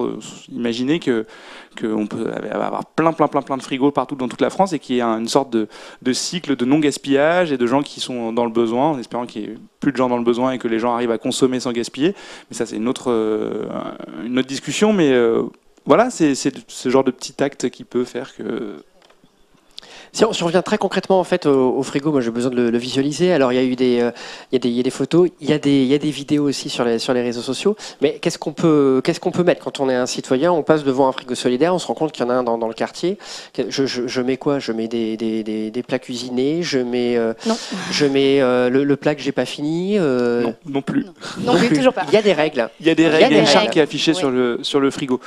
imaginer 0.51 0.99
que 0.99 1.27
qu'on 1.81 2.07
peut 2.07 2.31
avoir 2.51 2.85
plein, 2.87 3.13
plein, 3.13 3.29
plein, 3.29 3.43
plein 3.43 3.57
de 3.57 3.63
frigos 3.63 3.91
partout 3.93 4.15
dans 4.15 4.29
toute 4.29 4.41
la 4.41 4.51
France 4.51 4.73
et 4.73 4.79
qu'il 4.79 4.97
y 4.97 4.99
ait 4.99 5.03
un- 5.03 5.19
une 5.19 5.29
sorte 5.29 5.51
de, 5.51 5.69
de 6.03 6.13
cycle 6.13 6.57
de 6.57 6.65
non-gaspillage 6.65 7.53
et 7.53 7.57
de 7.59 7.67
gens 7.67 7.83
qui 7.83 8.01
sont 8.01 8.33
dans 8.33 8.45
le 8.45 8.51
besoin, 8.51 8.91
en 8.93 8.99
espérant 8.99 9.27
qu'il 9.27 9.43
y 9.43 9.45
ait 9.47 9.55
plus 9.81 9.93
de 9.93 9.97
gens 9.97 10.09
dans 10.09 10.19
le 10.19 10.25
besoin 10.25 10.53
et 10.53 10.59
que 10.59 10.69
les 10.69 10.79
gens 10.79 10.93
arrivent 10.95 11.11
à 11.11 11.19
consommer 11.19 11.61
sans 11.61 11.73
gaspiller. 11.73 12.15
Mais 12.51 12.57
ça, 12.57 12.67
c'est 12.67 12.77
une 12.77 12.89
autre, 12.89 13.11
euh, 13.11 13.65
une 14.25 14.39
autre 14.39 14.49
discussion. 14.49 14.93
Mais 14.93 15.13
euh, 15.13 15.43
voilà, 15.87 16.11
c'est 16.11 16.35
ce 16.35 16.89
genre 16.89 17.05
de 17.05 17.11
petit 17.11 17.43
acte 17.43 17.71
qui 17.71 17.85
peut 17.85 18.05
faire 18.05 18.35
que 18.37 18.77
Si 20.15 20.27
on, 20.27 20.33
si 20.35 20.43
on 20.43 20.47
revient 20.47 20.61
très 20.63 20.77
concrètement 20.77 21.19
en 21.21 21.25
fait 21.25 21.47
au, 21.47 21.71
au 21.75 21.83
frigo, 21.83 22.13
moi 22.13 22.21
j'ai 22.21 22.31
besoin 22.31 22.51
de 22.51 22.57
le, 22.57 22.71
le 22.71 22.77
visualiser. 22.79 23.33
Alors 23.33 23.51
il 23.51 23.57
y 23.57 23.59
a 23.59 23.65
eu 23.65 23.77
des, 23.77 24.01
euh, 24.01 24.11
il 24.51 24.55
y 24.55 24.57
a 24.57 24.59
des, 24.59 24.69
il 24.69 24.75
y 24.77 24.81
a 24.81 24.83
des 24.83 24.91
photos, 24.91 25.31
il 25.41 25.49
y 25.49 25.55
a 25.55 25.59
des, 25.59 25.71
il 25.83 25.87
y 25.87 25.95
a 25.95 25.99
des 25.99 26.11
vidéos 26.11 26.45
aussi 26.47 26.69
sur 26.69 26.85
les, 26.85 26.99
sur 26.99 27.15
les 27.15 27.23
réseaux 27.23 27.41
sociaux. 27.41 27.77
Mais 28.03 28.19
qu'est-ce 28.21 28.39
qu'on 28.39 28.53
peut, 28.53 29.01
qu'est-ce 29.03 29.21
qu'on 29.21 29.31
peut 29.31 29.43
mettre 29.43 29.65
quand 29.65 29.81
on 29.81 29.89
est 29.89 29.95
un 29.95 30.05
citoyen? 30.05 30.53
On 30.53 30.63
passe 30.63 30.85
devant 30.85 31.09
un 31.09 31.13
frigo 31.13 31.35
solidaire, 31.35 31.75
on 31.75 31.79
se 31.79 31.87
rend 31.87 31.95
compte 31.95 32.13
qu'il 32.13 32.27
y 32.27 32.29
en 32.29 32.31
a 32.31 32.35
un 32.35 32.43
dans, 32.43 32.59
dans 32.59 32.69
le 32.69 32.75
quartier. 32.75 33.17
Je, 33.57 33.87
je, 33.87 34.07
je 34.07 34.21
mets 34.21 34.37
quoi? 34.37 34.59
Je 34.59 34.73
mets 34.73 34.87
des, 34.87 35.17
des, 35.17 35.43
des, 35.45 35.71
des 35.71 35.83
plats 35.83 35.99
cuisinés, 35.99 36.63
je 36.63 36.79
mets, 36.79 37.17
euh, 37.17 37.33
Non. 37.47 37.57
je 37.91 38.05
mets 38.05 38.43
euh, 38.43 38.69
le, 38.69 38.85
le 38.85 38.97
plat 38.97 39.15
que 39.15 39.23
j'ai 39.23 39.33
pas 39.33 39.47
fini. 39.47 39.99
euh, 39.99 40.43
non, 40.43 40.55
non 40.67 40.83
plus. 40.83 41.07
Non 41.43 41.57
plus, 41.57 41.71
toujours 41.71 41.95
pas. 41.95 42.03
Il 42.09 42.13
y 42.13 42.19
a 42.19 42.23
des 42.23 42.35
règles. 42.35 42.69
Il 42.81 42.87
y 42.87 42.91
a 42.91 42.95
des 42.95 43.09
règles, 43.09 43.19
il 43.19 43.23
y 43.23 43.25
a 43.25 43.29
des 43.31 43.39
une 43.41 43.47
charte 43.47 43.71
qui 43.71 43.79
est 43.79 43.83
affichée 43.83 44.13
Ouais. 44.13 44.19
sur, 44.19 44.31
le, 44.31 44.59
sur 44.61 44.79
le 44.79 44.91
frigo. 44.91 45.21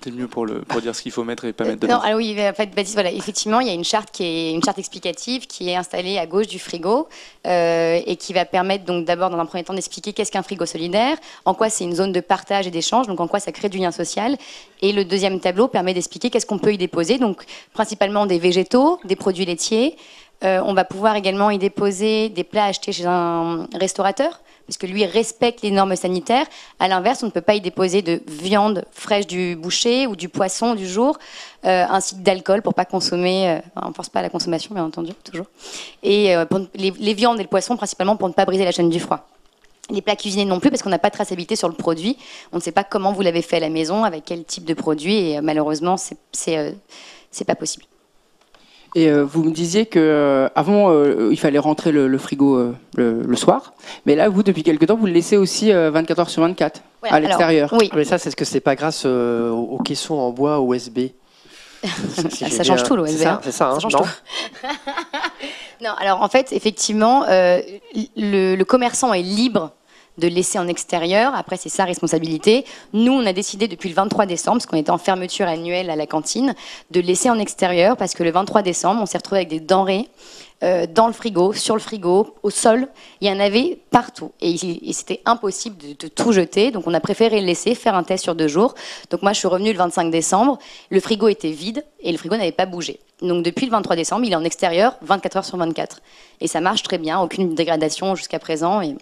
Tu 0.00 0.10
es 0.10 0.12
mieux 0.12 0.28
pour, 0.28 0.46
le, 0.46 0.60
pour 0.60 0.80
dire 0.80 0.94
ce 0.94 1.02
qu'il 1.02 1.12
faut 1.12 1.24
mettre 1.24 1.44
et 1.44 1.52
pas 1.52 1.64
mettre 1.64 1.80
dedans. 1.80 1.94
Non, 1.96 2.00
alors 2.00 2.18
oui, 2.18 2.36
en 2.38 2.54
fait, 2.54 2.66
Baptiste, 2.74 2.94
voilà, 2.94 3.10
effectivement, 3.10 3.60
il 3.60 3.66
y 3.66 3.70
a 3.70 3.74
une 3.74 3.84
charte 3.84 4.10
qui 4.10 4.24
est 4.24 4.52
une 4.52 4.62
charte 4.62 4.78
explicative 4.78 5.46
qui 5.46 5.68
est 5.68 5.76
installée 5.76 6.18
à 6.18 6.26
gauche 6.26 6.46
du 6.46 6.58
frigo 6.58 7.08
euh, 7.46 8.00
et 8.06 8.16
qui 8.16 8.32
va 8.32 8.44
permettre 8.44 8.84
donc 8.84 9.04
d'abord 9.04 9.30
dans 9.30 9.38
un 9.38 9.46
premier 9.46 9.64
temps 9.64 9.74
d'expliquer 9.74 10.12
qu'est-ce 10.12 10.30
qu'un 10.30 10.42
frigo 10.42 10.66
solidaire, 10.66 11.16
en 11.44 11.54
quoi 11.54 11.68
c'est 11.68 11.84
une 11.84 11.94
zone 11.94 12.12
de 12.12 12.20
partage 12.20 12.66
et 12.66 12.70
d'échange, 12.70 13.06
donc 13.06 13.20
en 13.20 13.26
quoi 13.26 13.40
ça 13.40 13.50
crée 13.50 13.68
du 13.68 13.78
lien 13.78 13.90
social. 13.90 14.36
Et 14.82 14.92
le 14.92 15.04
deuxième 15.04 15.40
tableau 15.40 15.66
permet 15.68 15.94
d'expliquer 15.94 16.30
qu'est-ce 16.30 16.46
qu'on 16.46 16.58
peut 16.58 16.72
y 16.72 16.78
déposer, 16.78 17.18
donc 17.18 17.44
principalement 17.72 18.26
des 18.26 18.38
végétaux, 18.38 19.00
des 19.04 19.16
produits 19.16 19.46
laitiers. 19.46 19.96
Euh, 20.44 20.60
on 20.64 20.74
va 20.74 20.84
pouvoir 20.84 21.16
également 21.16 21.50
y 21.50 21.58
déposer 21.58 22.28
des 22.28 22.44
plats 22.44 22.66
achetés 22.66 22.92
chez 22.92 23.06
un 23.06 23.66
restaurateur 23.74 24.40
puisque 24.68 24.82
lui 24.82 25.06
respecte 25.06 25.62
les 25.62 25.70
normes 25.70 25.96
sanitaires. 25.96 26.44
À 26.78 26.88
l'inverse, 26.88 27.22
on 27.22 27.26
ne 27.26 27.30
peut 27.30 27.40
pas 27.40 27.54
y 27.54 27.60
déposer 27.62 28.02
de 28.02 28.20
viande 28.26 28.84
fraîche 28.92 29.26
du 29.26 29.56
boucher 29.56 30.06
ou 30.06 30.14
du 30.14 30.28
poisson 30.28 30.74
du 30.74 30.86
jour, 30.86 31.18
euh, 31.64 31.86
ainsi 31.88 32.16
que 32.16 32.20
d'alcool 32.20 32.60
pour 32.60 32.74
pas 32.74 32.84
consommer. 32.84 33.48
euh, 33.48 33.60
on 33.82 33.88
ne 33.88 33.94
force 33.94 34.10
pas 34.10 34.18
à 34.18 34.22
la 34.22 34.28
consommation, 34.28 34.74
bien 34.74 34.84
entendu, 34.84 35.14
toujours. 35.24 35.46
Et 36.02 36.36
euh, 36.36 36.44
les, 36.74 37.14
viandes 37.14 37.40
et 37.40 37.42
le 37.42 37.48
poisson, 37.48 37.78
principalement 37.78 38.16
pour 38.16 38.28
ne 38.28 38.34
pas 38.34 38.44
briser 38.44 38.66
la 38.66 38.72
chaîne 38.72 38.90
du 38.90 39.00
froid. 39.00 39.26
Les 39.88 40.02
plats 40.02 40.16
cuisinés 40.16 40.44
non 40.44 40.60
plus, 40.60 40.68
parce 40.68 40.82
qu'on 40.82 40.90
n'a 40.90 40.98
pas 40.98 41.08
de 41.08 41.14
traçabilité 41.14 41.56
sur 41.56 41.68
le 41.68 41.74
produit. 41.74 42.18
On 42.52 42.56
ne 42.56 42.62
sait 42.62 42.72
pas 42.72 42.84
comment 42.84 43.12
vous 43.12 43.22
l'avez 43.22 43.40
fait 43.40 43.56
à 43.56 43.60
la 43.60 43.70
maison, 43.70 44.04
avec 44.04 44.26
quel 44.26 44.44
type 44.44 44.66
de 44.66 44.74
produit, 44.74 45.30
et 45.30 45.40
malheureusement, 45.40 45.96
c'est 45.96 46.18
c'est, 46.30 46.76
c'est 47.30 47.46
pas 47.46 47.54
possible. 47.54 47.86
Et 48.94 49.10
euh, 49.10 49.22
vous 49.24 49.44
me 49.44 49.50
disiez 49.50 49.86
que 49.86 49.98
euh, 49.98 50.48
avant 50.54 50.90
euh, 50.90 51.28
il 51.30 51.38
fallait 51.38 51.58
rentrer 51.58 51.92
le, 51.92 52.08
le 52.08 52.18
frigo 52.18 52.56
euh, 52.56 52.74
le, 52.96 53.22
le 53.22 53.36
soir, 53.36 53.74
mais 54.06 54.14
là 54.16 54.28
vous 54.28 54.42
depuis 54.42 54.62
quelque 54.62 54.84
temps 54.86 54.96
vous 54.96 55.06
le 55.06 55.12
laissez 55.12 55.36
aussi 55.36 55.72
euh, 55.72 55.90
24 55.90 56.18
heures 56.20 56.30
sur 56.30 56.42
24 56.42 56.80
Ouais, 57.02 57.10
à 57.10 57.20
l'extérieur. 57.20 57.72
Oui, 57.78 57.90
Mais 57.94 58.04
ça, 58.04 58.18
c'est 58.18 58.30
ce 58.30 58.34
que 58.36 58.44
c'est 58.44 58.58
pas 58.60 58.74
grâce 58.74 59.04
euh, 59.06 59.50
aux 59.50 59.78
caissons 59.78 60.14
en 60.16 60.30
bois 60.30 60.58
USB. 60.60 60.98
Si 61.84 62.50
ça 62.50 62.64
change 62.64 62.78
bien- 62.78 62.84
tout, 62.88 62.96
l'OSB, 62.96 63.16
C'est 63.16 63.22
ça, 63.22 63.32
hein. 63.34 63.40
c'est 63.44 63.52
ça, 63.52 63.68
hein, 63.70 63.74
ça 63.74 63.80
change 63.80 63.92
non 63.92 64.00
tout. 64.00 64.08
Non, 65.80 65.90
alors 66.00 66.22
en 66.22 66.28
fait, 66.28 66.52
effectivement, 66.52 67.24
euh, 67.28 67.60
le, 68.16 68.56
le 68.56 68.64
commerçant 68.64 69.12
est 69.14 69.22
libre 69.22 69.70
de 70.18 70.28
laisser 70.28 70.58
en 70.58 70.68
extérieur. 70.68 71.34
Après, 71.34 71.56
c'est 71.56 71.68
sa 71.68 71.84
responsabilité. 71.84 72.64
Nous, 72.92 73.12
on 73.12 73.24
a 73.24 73.32
décidé 73.32 73.68
depuis 73.68 73.88
le 73.88 73.94
23 73.94 74.26
décembre, 74.26 74.58
parce 74.58 74.66
qu'on 74.66 74.76
était 74.76 74.90
en 74.90 74.98
fermeture 74.98 75.46
annuelle 75.46 75.90
à 75.90 75.96
la 75.96 76.06
cantine, 76.06 76.54
de 76.90 77.00
laisser 77.00 77.30
en 77.30 77.38
extérieur 77.38 77.96
parce 77.96 78.14
que 78.14 78.22
le 78.22 78.30
23 78.30 78.62
décembre, 78.62 79.00
on 79.02 79.06
s'est 79.06 79.18
retrouvé 79.18 79.40
avec 79.40 79.48
des 79.48 79.60
denrées 79.60 80.08
euh, 80.64 80.86
dans 80.92 81.06
le 81.06 81.12
frigo, 81.12 81.52
sur 81.52 81.76
le 81.76 81.80
frigo, 81.80 82.34
au 82.42 82.50
sol. 82.50 82.88
Il 83.20 83.28
y 83.28 83.30
en 83.30 83.38
avait 83.38 83.78
partout. 83.90 84.32
Et, 84.40 84.56
c'était 84.92 85.20
impossible 85.24 85.76
de, 85.76 85.88
de 85.94 86.08
tout 86.08 86.32
jeter. 86.32 86.72
Donc, 86.72 86.86
on 86.86 86.94
a 86.94 87.00
préféré 87.00 87.40
le 87.40 87.46
laisser, 87.46 87.76
faire 87.76 87.94
un 87.94 88.02
test 88.02 88.24
sur 88.24 88.34
deux 88.34 88.48
jours. 88.48 88.74
Donc, 89.10 89.22
moi, 89.22 89.32
je 89.32 89.38
suis 89.38 89.48
revenue 89.48 89.72
le 89.72 89.78
25 89.78 90.10
décembre. 90.10 90.58
Le 90.90 90.98
frigo 90.98 91.28
était 91.28 91.50
vide 91.50 91.84
et 92.00 92.10
le 92.10 92.18
frigo 92.18 92.36
n'avait 92.36 92.50
pas 92.50 92.66
bougé. 92.66 92.98
Donc, 93.22 93.44
depuis 93.44 93.66
le 93.66 93.72
23 93.72 93.94
décembre, 93.94 94.24
il 94.24 94.32
est 94.32 94.36
en 94.36 94.44
extérieur 94.44 94.96
24 95.02 95.36
heures 95.36 95.44
sur 95.44 95.58
24. 95.58 96.00
Et 96.40 96.48
ça 96.48 96.60
marche 96.60 96.82
très 96.82 96.98
bien. 96.98 97.20
Aucune 97.20 97.54
dégradation 97.54 98.16
jusqu'à 98.16 98.40
présent. 98.40 98.82
Et 98.82 98.96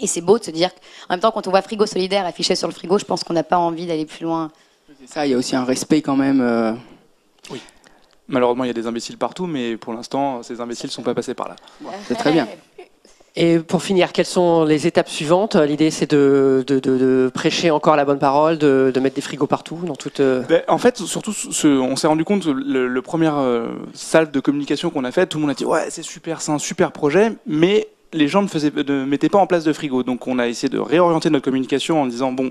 et 0.00 0.06
c'est 0.06 0.20
beau 0.20 0.38
de 0.38 0.44
se 0.44 0.50
dire 0.50 0.70
qu'en 0.70 1.14
même 1.14 1.20
temps, 1.20 1.30
quand 1.30 1.46
on 1.46 1.50
voit 1.50 1.62
frigo 1.62 1.86
solidaire 1.86 2.24
affiché 2.26 2.54
sur 2.56 2.68
le 2.68 2.74
frigo, 2.74 2.98
je 2.98 3.04
pense 3.04 3.22
qu'on 3.24 3.34
n'a 3.34 3.42
pas 3.44 3.58
envie 3.58 3.86
d'aller 3.86 4.06
plus 4.06 4.24
loin. 4.24 4.50
C'est 5.00 5.08
ça, 5.12 5.26
il 5.26 5.30
y 5.30 5.34
a 5.34 5.38
aussi 5.38 5.54
un 5.56 5.64
respect 5.64 6.02
quand 6.02 6.16
même. 6.16 6.40
euh, 6.40 6.72
Malheureusement, 8.28 8.62
il 8.64 8.68
y 8.68 8.70
a 8.70 8.74
des 8.74 8.86
imbéciles 8.86 9.18
partout, 9.18 9.46
mais 9.46 9.76
pour 9.76 9.92
l'instant, 9.92 10.42
ces 10.44 10.60
imbéciles 10.60 10.86
ne 10.86 10.92
sont 10.92 11.02
pas 11.02 11.14
passés 11.14 11.34
par 11.34 11.48
là. 11.48 11.56
C'est 12.06 12.14
très 12.14 12.30
bien. 12.30 12.46
Et 13.36 13.58
pour 13.60 13.82
finir, 13.82 14.12
quelles 14.12 14.26
sont 14.26 14.64
les 14.64 14.86
étapes 14.88 15.08
suivantes? 15.08 15.54
L'idée, 15.56 15.90
c'est 15.90 16.10
de, 16.10 16.64
de- 16.66 16.78
de- 16.80 16.98
de 16.98 17.30
prêcher 17.32 17.70
encore 17.70 17.94
la 17.96 18.04
bonne 18.04 18.18
parole, 18.18 18.58
de, 18.58 18.90
de 18.92 19.00
mettre 19.00 19.14
des 19.16 19.20
frigos 19.20 19.46
partout, 19.46 19.78
dans 19.84 19.94
toute. 19.94 20.18
euh, 20.20 20.42
Ben, 20.48 20.62
en 20.68 20.78
fait, 20.78 20.98
surtout, 20.98 21.32
ce- 21.32 21.66
on 21.68 21.94
s'est 21.96 22.08
rendu 22.08 22.24
compte, 22.24 22.44
le, 22.46 22.88
le 22.88 23.02
première 23.02 23.36
euh, 23.36 23.68
salle 23.94 24.30
de 24.32 24.40
communication 24.40 24.90
qu'on 24.90 25.04
a 25.04 25.12
faite, 25.12 25.28
tout 25.28 25.38
le 25.38 25.42
monde 25.42 25.50
a 25.50 25.54
dit 25.54 25.64
ouais, 25.64 25.86
c'est 25.90 26.02
super, 26.02 26.40
c'est 26.40 26.50
un 26.52 26.58
super 26.58 26.90
projet, 26.92 27.32
mais 27.46 27.86
les 28.12 28.28
gens 28.28 28.42
ne, 28.42 29.04
mettaient 29.04 29.28
pas 29.28 29.38
en 29.38 29.46
place 29.46 29.64
de 29.64 29.72
frigo. 29.72 30.02
Donc, 30.02 30.26
on 30.26 30.38
a 30.38 30.48
essayé 30.48 30.68
de 30.68 30.78
réorienter 30.78 31.30
notre 31.30 31.44
communication 31.44 32.02
en 32.02 32.06
disant 32.06 32.32
bon. 32.32 32.50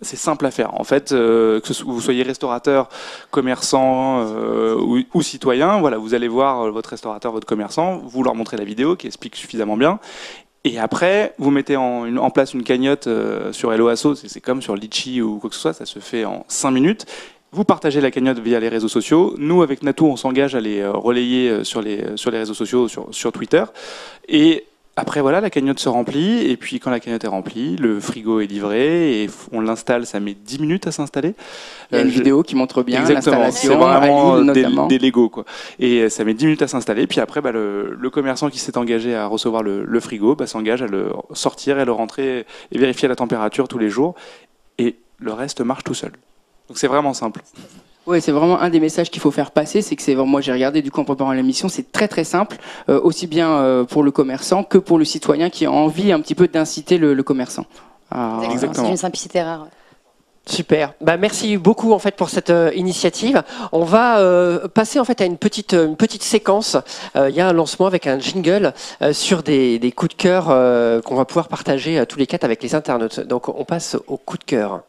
C'est 0.00 0.16
simple 0.16 0.46
à 0.46 0.52
faire. 0.52 0.78
En 0.78 0.84
fait, 0.84 1.10
euh, 1.10 1.58
que 1.58 1.72
vous 1.82 2.00
soyez 2.00 2.22
restaurateur, 2.22 2.88
commerçant 3.32 4.20
euh, 4.20 4.76
ou, 5.12 5.22
citoyen, 5.22 5.80
voilà, 5.80 5.98
vous 5.98 6.14
allez 6.14 6.28
voir 6.28 6.62
euh, 6.62 6.70
votre 6.70 6.90
restaurateur, 6.90 7.32
votre 7.32 7.48
commerçant, 7.48 7.98
vous 7.98 8.22
leur 8.22 8.36
montrez 8.36 8.56
la 8.56 8.62
vidéo 8.62 8.94
qui 8.94 9.08
explique 9.08 9.34
suffisamment 9.34 9.76
bien, 9.76 9.98
et 10.62 10.78
après, 10.78 11.34
vous 11.38 11.50
mettez 11.50 11.76
en, 11.76 12.30
place 12.30 12.54
une 12.54 12.62
cagnotte 12.62 13.08
sur 13.50 13.72
Hello 13.72 13.88
Asso, 13.88 14.14
c'est 14.14 14.40
comme 14.40 14.62
sur 14.62 14.76
Litchi 14.76 15.20
ou 15.20 15.38
quoi 15.38 15.50
que 15.50 15.56
ce 15.56 15.62
soit, 15.62 15.72
ça 15.72 15.84
se 15.84 15.98
fait 15.98 16.24
en 16.24 16.44
5 16.46 16.70
minutes. 16.70 17.06
Vous 17.50 17.64
partagez 17.64 18.00
la 18.00 18.12
cagnotte 18.12 18.38
via 18.38 18.60
les 18.60 18.68
réseaux 18.68 18.88
sociaux. 18.88 19.34
Nous, 19.38 19.62
avec 19.62 19.82
Natou, 19.82 20.06
on 20.06 20.16
s'engage 20.16 20.54
à 20.54 20.60
les 20.60 20.86
relayer 20.86 21.64
sur 21.64 21.80
les, 21.80 22.16
sur 22.16 22.30
les 22.30 22.38
réseaux 22.38 22.54
sociaux, 22.54 22.86
sur, 22.86 23.08
sur 23.10 23.32
Twitter. 23.32 23.64
Et 24.28 24.64
après, 24.98 25.20
voilà, 25.20 25.40
la 25.40 25.50
cagnotte 25.50 25.78
se 25.78 25.88
remplit. 25.88 26.50
Et 26.50 26.56
puis, 26.56 26.80
quand 26.80 26.90
la 26.90 27.00
cagnotte 27.00 27.24
est 27.24 27.28
remplie, 27.28 27.76
le 27.76 28.00
frigo 28.00 28.40
est 28.40 28.46
livré 28.46 29.22
et 29.22 29.30
on 29.52 29.60
l'installe. 29.60 30.06
Ça 30.06 30.20
met 30.20 30.34
10 30.34 30.58
minutes 30.60 30.86
à 30.86 30.92
s'installer. 30.92 31.34
Il 31.90 31.96
y 31.96 31.98
a 31.98 32.02
une 32.02 32.08
Euh, 32.08 32.10
je- 32.10 32.16
vidéo 32.18 32.42
qui 32.42 32.54
montre 32.56 32.82
bien 32.82 33.00
Exactement, 33.00 33.36
c'est 33.50 33.68
l'installation, 33.68 33.78
vraiment 33.78 34.34
à 34.34 34.52
des, 34.52 34.66
des 34.88 34.98
Lego 35.06 35.28
quoi. 35.28 35.44
Et 35.78 36.02
euh, 36.02 36.08
ça 36.08 36.24
met 36.24 36.34
10 36.34 36.44
minutes 36.46 36.62
à 36.62 36.68
s'installer. 36.68 37.06
Puis 37.06 37.20
après, 37.20 37.40
bah, 37.40 37.52
le, 37.52 37.96
le 37.98 38.10
commerçant 38.10 38.50
qui 38.50 38.58
s'est 38.58 38.76
engagé 38.76 39.14
à 39.14 39.26
recevoir 39.26 39.62
le, 39.62 39.84
le 39.84 40.00
frigo 40.00 40.34
bah, 40.34 40.46
s'engage 40.46 40.82
à 40.82 40.86
le 40.86 41.10
sortir 41.32 41.78
et 41.78 41.84
le 41.84 41.92
rentrer 41.92 42.46
et 42.72 42.78
vérifier 42.78 43.08
la 43.08 43.16
température 43.16 43.68
tous 43.68 43.78
les 43.78 43.88
jours. 43.90 44.14
Et 44.78 44.96
le 45.18 45.32
reste 45.32 45.60
marche 45.62 45.84
tout 45.84 45.94
seul. 45.94 46.12
Donc 46.68 46.76
c'est 46.78 46.86
vraiment 46.88 47.14
simple. 47.14 47.40
Oui, 48.08 48.22
c'est 48.22 48.32
vraiment 48.32 48.58
un 48.58 48.70
des 48.70 48.80
messages 48.80 49.10
qu'il 49.10 49.20
faut 49.20 49.30
faire 49.30 49.50
passer, 49.50 49.82
c'est 49.82 49.94
que 49.94 50.02
c'est 50.02 50.14
moi 50.14 50.40
j'ai 50.40 50.52
regardé 50.52 50.80
du 50.80 50.90
coup 50.90 51.02
en 51.02 51.04
préparant 51.04 51.32
l'émission, 51.32 51.68
c'est 51.68 51.92
très 51.92 52.08
très 52.08 52.24
simple, 52.24 52.56
euh, 52.88 52.98
aussi 53.02 53.26
bien 53.26 53.50
euh, 53.50 53.84
pour 53.84 54.02
le 54.02 54.10
commerçant 54.10 54.64
que 54.64 54.78
pour 54.78 54.96
le 54.98 55.04
citoyen 55.04 55.50
qui 55.50 55.66
a 55.66 55.70
envie 55.70 56.10
un 56.10 56.20
petit 56.20 56.34
peu 56.34 56.48
d'inciter 56.48 56.96
le, 56.96 57.12
le 57.12 57.22
commerçant. 57.22 57.66
Exactement. 58.50 58.86
C'est 58.86 58.90
une 58.92 58.96
simplicité 58.96 59.42
rare. 59.42 59.66
Super. 60.46 60.94
Bah, 61.02 61.18
merci 61.18 61.58
beaucoup 61.58 61.92
en 61.92 61.98
fait 61.98 62.16
pour 62.16 62.30
cette 62.30 62.48
euh, 62.48 62.70
initiative. 62.74 63.42
On 63.72 63.84
va 63.84 64.20
euh, 64.20 64.66
passer 64.68 64.98
en 64.98 65.04
fait 65.04 65.20
à 65.20 65.26
une 65.26 65.36
petite 65.36 65.74
une 65.74 65.96
petite 65.96 66.22
séquence. 66.22 66.78
Euh, 67.14 67.28
Il 67.28 67.36
y 67.36 67.42
a 67.42 67.48
un 67.48 67.52
lancement 67.52 67.86
avec 67.86 68.06
un 68.06 68.18
jingle 68.18 68.72
euh, 69.02 69.12
sur 69.12 69.42
des, 69.42 69.78
des 69.78 69.92
coups 69.92 70.16
de 70.16 70.22
cœur 70.22 70.46
euh, 70.48 71.02
qu'on 71.02 71.16
va 71.16 71.26
pouvoir 71.26 71.48
partager 71.48 71.98
euh, 71.98 72.06
tous 72.06 72.18
les 72.18 72.26
quatre 72.26 72.44
avec 72.44 72.62
les 72.62 72.74
internautes. 72.74 73.20
Donc 73.20 73.50
on 73.50 73.66
passe 73.66 73.98
au 74.06 74.16
coup 74.16 74.38
de 74.38 74.44
cœur. 74.44 74.80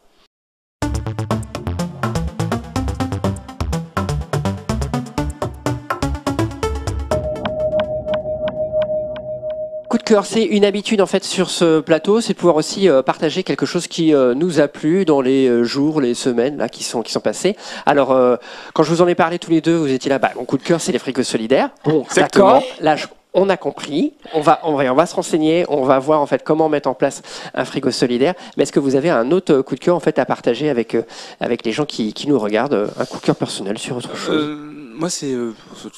Cœur, 10.10 10.26
c'est 10.26 10.42
une 10.42 10.64
habitude 10.64 11.00
en 11.00 11.06
fait 11.06 11.22
sur 11.22 11.50
ce 11.50 11.78
plateau, 11.78 12.20
c'est 12.20 12.32
de 12.32 12.38
pouvoir 12.38 12.56
aussi 12.56 12.88
euh, 12.88 13.00
partager 13.00 13.44
quelque 13.44 13.64
chose 13.64 13.86
qui 13.86 14.12
euh, 14.12 14.34
nous 14.34 14.58
a 14.58 14.66
plu 14.66 15.04
dans 15.04 15.20
les 15.20 15.46
euh, 15.46 15.62
jours, 15.62 16.00
les 16.00 16.14
semaines 16.14 16.56
là 16.56 16.68
qui 16.68 16.82
sont 16.82 17.02
qui 17.02 17.12
sont 17.12 17.20
passés. 17.20 17.56
Alors 17.86 18.10
euh, 18.10 18.34
quand 18.74 18.82
je 18.82 18.90
vous 18.90 19.02
en 19.02 19.06
ai 19.08 19.14
parlé 19.14 19.38
tous 19.38 19.52
les 19.52 19.60
deux, 19.60 19.76
vous 19.76 19.92
étiez 19.92 20.08
là, 20.10 20.18
bah, 20.18 20.32
mon 20.36 20.44
coup 20.44 20.58
de 20.58 20.64
cœur 20.64 20.80
c'est 20.80 20.90
les 20.90 20.98
frigos 20.98 21.22
solidaires. 21.22 21.70
Bon, 21.84 22.02
Exactement. 22.02 22.54
d'accord. 22.54 22.64
Là, 22.80 22.96
je- 22.96 23.06
on 23.34 23.48
a 23.48 23.56
compris. 23.56 24.12
On 24.34 24.40
va, 24.40 24.58
on 24.64 24.74
va, 24.74 24.92
on 24.92 24.96
va 24.96 25.06
se 25.06 25.14
renseigner. 25.14 25.64
On 25.68 25.84
va 25.84 26.00
voir 26.00 26.20
en 26.20 26.26
fait 26.26 26.42
comment 26.42 26.68
mettre 26.68 26.88
en 26.88 26.94
place 26.94 27.22
un 27.54 27.64
frigo 27.64 27.92
solidaire. 27.92 28.34
Mais 28.56 28.64
est-ce 28.64 28.72
que 28.72 28.80
vous 28.80 28.96
avez 28.96 29.10
un 29.10 29.30
autre 29.30 29.60
coup 29.62 29.76
de 29.76 29.80
cœur 29.80 29.94
en 29.94 30.00
fait 30.00 30.18
à 30.18 30.24
partager 30.26 30.68
avec 30.68 30.96
euh, 30.96 31.02
avec 31.38 31.64
les 31.64 31.70
gens 31.70 31.84
qui, 31.84 32.12
qui 32.12 32.26
nous 32.28 32.40
regardent, 32.40 32.90
un 32.98 33.04
coup 33.04 33.18
de 33.18 33.22
cœur 33.22 33.36
personnel 33.36 33.78
sur 33.78 33.96
autre 33.96 34.16
chose? 34.16 34.34
Euh, 34.48 34.79
moi, 35.00 35.10
c'est 35.10 35.32
euh, 35.32 35.52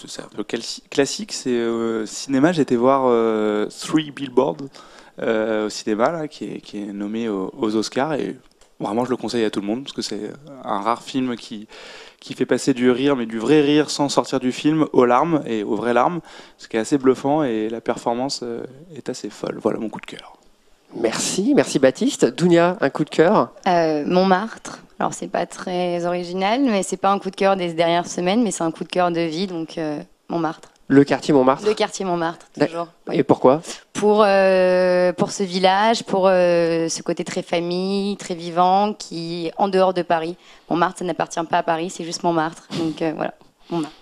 c'est 0.07 0.23
un 0.23 0.29
peu 0.35 0.43
classi- 0.45 0.83
classique. 0.89 1.33
C'est 1.33 1.51
euh, 1.51 2.07
cinéma. 2.07 2.53
J'étais 2.53 2.77
voir 2.77 3.03
euh, 3.07 3.67
Three 3.67 4.11
Billboards 4.11 4.57
euh, 5.21 5.67
au 5.67 5.69
cinéma, 5.69 6.11
là, 6.11 6.29
qui, 6.29 6.45
est, 6.45 6.61
qui 6.61 6.79
est 6.79 6.93
nommé 6.93 7.29
aux, 7.29 7.53
aux 7.59 7.77
Oscars. 7.77 8.15
Et 8.15 8.37
vraiment, 8.81 9.05
je 9.05 9.11
le 9.11 9.17
conseille 9.17 9.45
à 9.45 9.51
tout 9.51 9.61
le 9.61 9.67
monde 9.67 9.83
parce 9.85 9.93
que 9.93 10.03
c'est 10.03 10.31
un 10.65 10.81
rare 10.81 11.03
film 11.03 11.37
qui, 11.37 11.67
qui 12.21 12.35
fait 12.35 12.47
passer 12.47 12.73
du 12.75 12.91
rire, 12.91 13.17
mais 13.17 13.27
du 13.27 13.39
vrai 13.39 13.61
rire 13.61 13.91
sans 13.91 14.09
sortir 14.09 14.41
du 14.41 14.53
film, 14.53 14.87
aux 14.93 15.05
larmes 15.05 15.43
et 15.47 15.65
aux 15.65 15.75
vraies 15.77 15.95
larmes. 15.95 16.21
Ce 16.59 16.69
qui 16.69 16.77
est 16.77 16.81
assez 16.81 16.97
bluffant 16.97 17.43
et 17.43 17.69
la 17.69 17.81
performance 17.81 18.41
euh, 18.43 18.63
est 18.97 19.09
assez 19.09 19.29
folle. 19.31 19.59
Voilà 19.61 19.79
mon 19.81 19.89
coup 19.89 20.01
de 20.01 20.07
cœur. 20.07 20.37
Merci, 20.95 21.55
merci 21.57 21.79
Baptiste. 21.79 22.25
Dounia, 22.27 22.77
un 22.81 22.91
coup 22.91 23.05
de 23.05 23.11
cœur? 23.11 23.51
Euh, 23.67 24.05
Montmartre. 24.07 24.81
Alors, 25.03 25.15
c'est 25.15 25.27
pas 25.27 25.47
très 25.47 26.07
original, 26.07 26.61
mais 26.63 26.85
c'est 26.85 26.97
pas 26.97 27.11
un 27.11 27.19
coup 27.19 27.33
de 27.33 27.35
cœur 27.35 27.57
des 27.57 27.73
dernières 27.73 28.07
semaines, 28.07 28.45
mais 28.45 28.53
c'est 28.53 28.63
un 28.63 28.71
coup 28.71 28.85
de 28.85 28.89
cœur 28.89 29.11
de 29.11 29.21
vie, 29.21 29.49
donc 29.49 29.77
euh, 29.77 30.01
Montmartre. 30.29 30.69
Le 30.87 31.03
quartier 31.03 31.35
Montmartre. 31.35 31.67
Le 31.67 31.75
quartier 31.75 32.05
Montmartre, 32.05 32.47
toujours. 32.57 32.87
Et 33.11 33.25
pourquoi? 33.25 33.63
Pour, 33.95 34.23
euh, 34.25 35.13
pour 35.13 35.33
ce 35.33 35.43
village, 35.43 36.05
pour 36.05 36.29
euh, 36.29 36.89
ce 36.89 37.03
côté 37.03 37.25
très 37.25 37.43
famille, 37.43 38.17
très 38.17 38.37
vivant, 38.37 38.93
qui 38.93 39.49
est 39.49 39.53
en 39.57 39.67
dehors 39.67 39.93
de 39.93 40.03
Paris. 40.03 40.37
Montmartre, 40.71 41.01
ça 41.01 41.05
n'appartient 41.05 41.43
pas 41.51 41.59
à 41.59 41.63
Paris, 41.65 41.91
c'est 41.91 42.05
juste 42.05 42.23
Montmartre. 42.23 42.69
Donc 42.79 43.03
voilà. 43.17 43.35
Montmartre. 43.71 43.97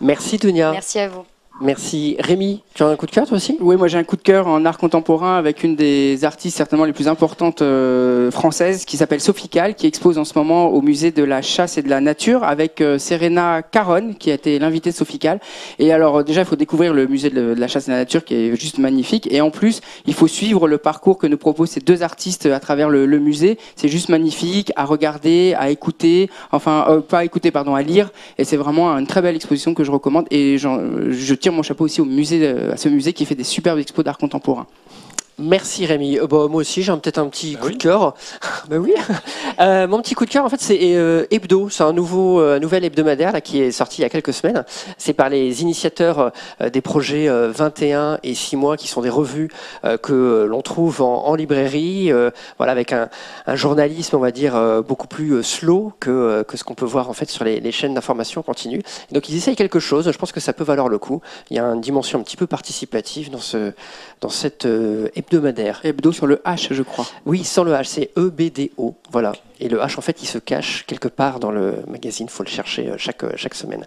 Merci 0.00 0.38
Dounia. 0.38 0.72
Merci 0.72 0.98
à 0.98 1.08
vous. 1.08 1.24
Merci. 1.62 2.16
Rémi, 2.18 2.60
tu 2.74 2.82
as 2.82 2.88
un 2.88 2.96
coup 2.96 3.06
de 3.06 3.12
cœur 3.12 3.24
toi 3.24 3.36
aussi? 3.36 3.56
Oui, 3.60 3.76
moi 3.76 3.86
j'ai 3.86 3.96
un 3.96 4.02
coup 4.02 4.16
de 4.16 4.22
cœur 4.22 4.48
en 4.48 4.64
art 4.64 4.78
contemporain 4.78 5.36
avec 5.36 5.62
une 5.62 5.76
des 5.76 6.24
artistes 6.24 6.56
certainement 6.56 6.84
les 6.84 6.92
plus 6.92 7.06
importantes 7.06 7.62
euh, 7.62 8.32
françaises 8.32 8.84
qui 8.84 8.96
s'appelle 8.96 9.20
Sophie 9.20 9.48
Calle, 9.48 9.76
qui 9.76 9.86
expose 9.86 10.18
en 10.18 10.24
ce 10.24 10.36
moment 10.36 10.66
au 10.66 10.82
musée 10.82 11.12
de 11.12 11.22
la 11.22 11.40
chasse 11.40 11.78
et 11.78 11.82
de 11.82 11.88
la 11.88 12.00
nature 12.00 12.42
avec 12.42 12.80
euh, 12.80 12.98
Serena 12.98 13.62
Caron, 13.62 14.14
qui 14.18 14.32
a 14.32 14.34
été 14.34 14.58
l'invitée 14.58 14.90
de 14.90 14.94
Sophie. 14.96 15.20
Et 15.78 15.92
alors 15.92 16.18
euh, 16.18 16.22
déjà, 16.24 16.40
il 16.40 16.46
faut 16.46 16.56
découvrir 16.56 16.94
le 16.94 17.06
musée 17.06 17.30
de, 17.30 17.54
la 17.56 17.68
chasse 17.68 17.84
et 17.84 17.92
de 17.92 17.92
la 17.92 18.00
nature 18.00 18.24
qui 18.24 18.34
est 18.34 18.56
juste 18.56 18.78
magnifique. 18.78 19.28
Et 19.30 19.40
en 19.40 19.50
plus, 19.50 19.82
il 20.06 20.14
faut 20.14 20.26
suivre 20.26 20.66
le 20.66 20.78
parcours 20.78 21.18
que 21.18 21.28
nous 21.28 21.38
proposent 21.38 21.70
ces 21.70 21.80
deux 21.80 22.02
artistes 22.02 22.46
à 22.46 22.58
travers 22.58 22.90
le, 22.90 23.06
musée. 23.18 23.56
C'est 23.76 23.88
juste 23.88 24.08
magnifique 24.08 24.72
à 24.74 24.84
regarder, 24.84 25.54
à 25.56 25.70
écouter, 25.70 26.28
enfin 26.50 27.04
pas 27.08 27.18
à 27.18 27.24
écouter, 27.24 27.52
pardon, 27.52 27.76
à 27.76 27.82
lire. 27.82 28.10
Et 28.38 28.44
c'est 28.44 28.56
vraiment 28.56 28.88
une 28.96 29.06
très 29.06 29.22
belle 29.22 29.36
exposition 29.36 29.74
que 29.74 29.84
je 29.84 29.92
recommande. 29.92 30.26
Et 30.32 30.58
je 30.58 31.34
tire 31.52 31.56
mon 31.56 31.62
chapeau 31.62 31.84
aussi 31.84 32.00
au 32.00 32.04
musée, 32.06 32.46
à 32.72 32.76
ce 32.76 32.88
musée 32.88 33.12
qui 33.12 33.24
fait 33.26 33.34
des 33.34 33.44
superbes 33.44 33.78
expos 33.78 34.04
d'art 34.04 34.18
contemporain. 34.18 34.66
Merci 35.38 35.86
Rémi. 35.86 36.18
Euh, 36.18 36.26
bah, 36.26 36.46
moi 36.48 36.60
aussi 36.60 36.82
j'ai 36.82 36.92
un- 36.92 36.98
peut-être 36.98 37.18
un 37.18 37.26
petit 37.28 37.54
Bah 37.54 37.60
coup 37.60 37.66
oui. 37.68 37.72
de 37.74 37.78
cœur. 37.78 38.14
bah 38.68 38.76
oui. 38.78 38.92
Euh, 39.60 39.86
mon 39.86 40.00
petit 40.00 40.14
coup 40.14 40.24
de 40.24 40.30
cœur 40.30 40.44
en 40.44 40.48
fait 40.48 40.60
c'est 40.60 40.78
euh, 40.82 41.26
Hebdo. 41.30 41.68
C'est 41.68 41.82
un 41.82 41.92
nouveau 41.92 42.40
euh, 42.40 42.58
nouvel 42.58 42.84
hebdomadaire 42.84 43.32
là, 43.32 43.40
qui 43.40 43.60
est 43.60 43.70
sorti 43.70 44.00
il 44.00 44.02
y 44.02 44.04
a 44.04 44.08
quelques 44.08 44.32
semaines. 44.32 44.64
C'est 44.98 45.12
par 45.12 45.28
les 45.28 45.62
initiateurs 45.62 46.32
des 46.72 46.80
projets 46.80 47.28
euh, 47.28 47.50
21 47.52 48.18
et 48.22 48.34
6 48.34 48.56
mois 48.56 48.76
qui 48.76 48.88
sont 48.88 49.02
des 49.02 49.10
revues 49.10 49.50
que 50.02 50.46
l'on 50.48 50.62
trouve 50.62 51.02
en, 51.02 51.26
en 51.26 51.34
librairie. 51.34 52.10
voilà 52.58 52.72
avec 52.72 52.92
un, 52.92 53.08
un 53.46 53.56
journalisme 53.56 54.16
on 54.16 54.20
va 54.20 54.30
dire 54.30 54.82
beaucoup 54.86 55.06
plus 55.06 55.42
slow 55.42 55.92
que, 56.00 56.42
que 56.42 56.56
ce 56.56 56.64
qu'on 56.64 56.74
peut 56.74 56.84
voir 56.86 57.10
en 57.10 57.12
fait 57.12 57.30
sur 57.30 57.44
les, 57.44 57.60
les 57.60 57.72
chaînes 57.72 57.94
d'information 57.94 58.42
continue. 58.42 58.82
Donc 59.10 59.28
ils 59.28 59.36
essayent 59.36 59.56
quelque 59.56 59.80
chose. 59.80 60.10
Je 60.10 60.18
pense 60.18 60.32
que 60.32 60.40
ça 60.40 60.52
peut 60.52 60.64
valoir 60.64 60.88
le 60.88 60.98
coup. 60.98 61.20
Il 61.50 61.56
y 61.56 61.60
a 61.60 61.64
une 61.64 61.80
dimension 61.80 62.18
un 62.18 62.22
petit 62.22 62.36
peu 62.36 62.46
participative 62.46 63.30
dans 63.30 63.38
ce 63.38 63.72
dans 64.20 64.28
cette 64.28 64.66
hebdomadaire. 65.16 65.80
Hebdo 65.84 66.12
sur 66.12 66.26
le 66.26 66.36
H, 66.44 66.68
je 66.72 66.82
crois. 66.82 67.06
Oui, 67.26 67.44
sans 67.44 67.64
le 67.64 67.72
H, 67.72 67.84
c'est 67.84 68.10
E-B-D-O. 68.16 68.94
Voilà. 69.10 69.32
Et 69.64 69.68
le 69.68 69.78
H, 69.78 69.96
en 69.96 70.02
fait, 70.02 70.22
il 70.22 70.26
se 70.26 70.38
cache 70.38 70.84
quelque 70.88 71.06
part 71.08 71.38
dans 71.38 71.52
le 71.52 71.84
magazine. 71.86 72.26
Il 72.28 72.32
faut 72.32 72.42
le 72.42 72.48
chercher 72.48 72.88
euh, 72.88 72.94
chaque, 72.98 73.22
chaque 73.36 73.54
semaine. 73.54 73.86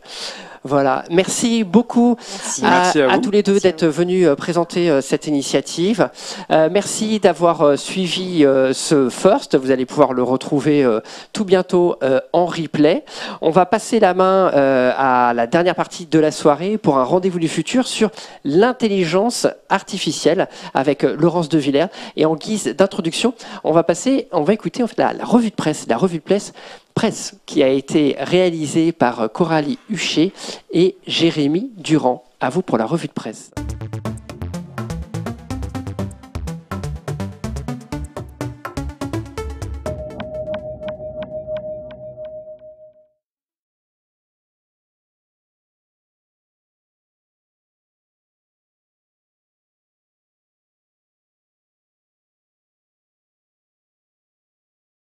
Voilà. 0.64 1.04
Merci 1.12 1.64
beaucoup 1.64 2.16
Merci. 2.18 2.66
à, 2.66 2.70
Merci 2.70 3.02
à 3.02 3.12
à 3.12 3.16
vous. 3.16 3.22
tous 3.22 3.32
les 3.32 3.44
deux 3.44 3.60
d'être 3.60 3.86
venus 3.86 4.26
euh, 4.26 4.36
présenter 4.36 4.90
euh, 4.90 5.02
cette 5.02 5.28
initiative. 5.28 6.10
Euh, 6.50 6.70
merci 6.72 7.20
d'avoir 7.20 7.62
euh, 7.62 7.76
suivi 7.76 8.46
euh, 8.46 8.74
ce 8.74 9.10
First. 9.10 9.58
Vous 9.58 9.70
allez 9.70 9.86
pouvoir 9.86 10.14
le 10.14 10.24
retrouver 10.24 10.84
euh, 10.84 11.02
tout 11.34 11.44
bientôt 11.46 11.98
euh, 12.04 12.20
en 12.32 12.46
replay. 12.46 13.04
On 13.42 13.52
va 13.52 13.66
passer 13.66 14.00
la 14.00 14.14
main 14.14 14.52
euh, 14.56 14.92
à 14.98 15.34
la 15.36 15.46
dernière 15.46 15.76
partie 15.76 16.06
de 16.06 16.20
la 16.20 16.32
soirée 16.32 16.78
pour 16.78 16.98
un 16.98 17.04
rendez-vous 17.04 17.40
du 17.40 17.50
futur 17.50 17.86
sur 17.86 18.10
l'intelligence 18.44 19.46
artificielle 19.70 20.48
avec 20.74 21.04
euh, 21.04 21.16
Laurence 21.20 21.50
De 21.50 21.58
Villers. 21.58 21.88
Et 22.16 22.26
en 22.26 22.36
guise 22.36 22.66
d'introduction, 22.76 23.34
on 23.64 23.72
va 23.74 23.84
passer, 23.84 24.28
on 24.32 24.44
va 24.44 24.54
écouter 24.54 24.82
en 24.82 24.88
fait 24.88 24.98
la, 24.98 25.14
la 25.14 25.26
revue 25.26 25.50
de 25.50 25.56
presse, 25.56 25.65
la 25.88 25.98
revue 25.98 26.18
de 26.18 26.24
presse 26.24 26.54
presse 26.94 27.36
qui 27.46 27.64
a 27.64 27.68
été 27.68 28.16
réalisée 28.20 28.92
par 28.92 29.32
Coralie 29.32 29.80
Huchet 29.90 30.32
et 30.72 30.96
Jérémy 31.08 31.72
Durand. 31.78 32.24
À 32.40 32.50
vous 32.50 32.62
pour 32.62 32.78
la 32.78 32.86
revue 32.86 33.08
de 33.08 33.14
presse. 33.14 33.52